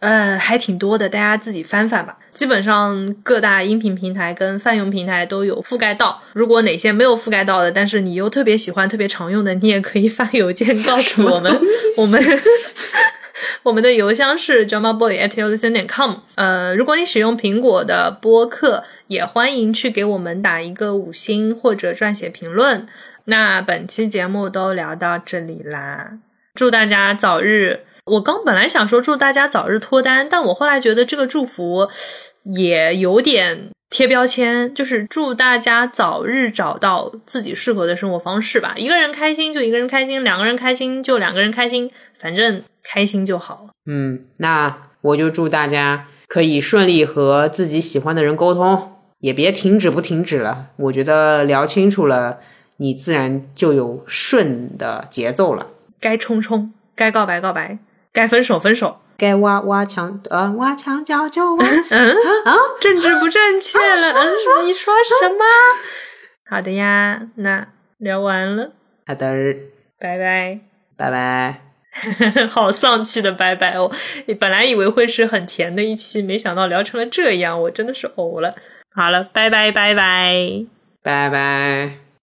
[0.00, 2.16] 呃，还挺多的，大家自己翻翻吧。
[2.32, 6.22] 基本上各大音频平台跟泛用平台都有覆盖到。
[6.32, 11.52] 如果哪些没有覆盖到的，但是你又特别喜欢、特别常用的，你也可以发邮件告诉我们。
[11.98, 12.18] 我们
[13.64, 16.16] 我们的邮箱是 dramaboy@listen.com。
[16.34, 22.86] 呃，如果你使用苹果的播客，也欢迎去给我们打一个五星或者撰写评论。
[23.24, 26.18] 那本期节目都聊到这里啦，
[26.54, 27.80] 祝大家早日。
[28.04, 31.88] 我刚本来想说祝大家早日脱单，但我后来觉得这个祝福
[32.42, 38.74] 也有点贴标签，就是祝大家早日找到自己适合的生活方式吧。
[38.76, 43.68] 一个人开心就一个人开心，两个人开心就两个人开心，反正开心就好。
[43.86, 50.70] 嗯，那我就祝大家可以顺利和自己喜欢的人沟通，也别停止不停止了。
[50.76, 52.40] 我觉得聊清楚了，
[52.78, 55.68] 你自然就有顺的节奏了。
[56.00, 57.78] 该冲冲，该告白告白。
[58.12, 61.66] 该分手分手，该挖挖墙呃挖墙脚就挖。
[61.90, 62.10] 嗯
[62.44, 64.12] 啊，政治不正确了。
[64.12, 64.32] 嗯，
[64.66, 65.44] 你说什么？
[66.48, 67.68] 好的呀，那
[67.98, 68.72] 聊完了。
[69.06, 69.34] 好的，
[69.98, 70.60] 拜拜
[70.96, 71.60] 拜拜。
[72.50, 73.88] 好丧气的拜拜哦！
[74.40, 78.52] 本来以为会是很甜的一期，没想到聊成了这样，我真的是呕了。
[78.92, 80.64] 好了，拜拜拜拜
[81.02, 82.03] 拜拜。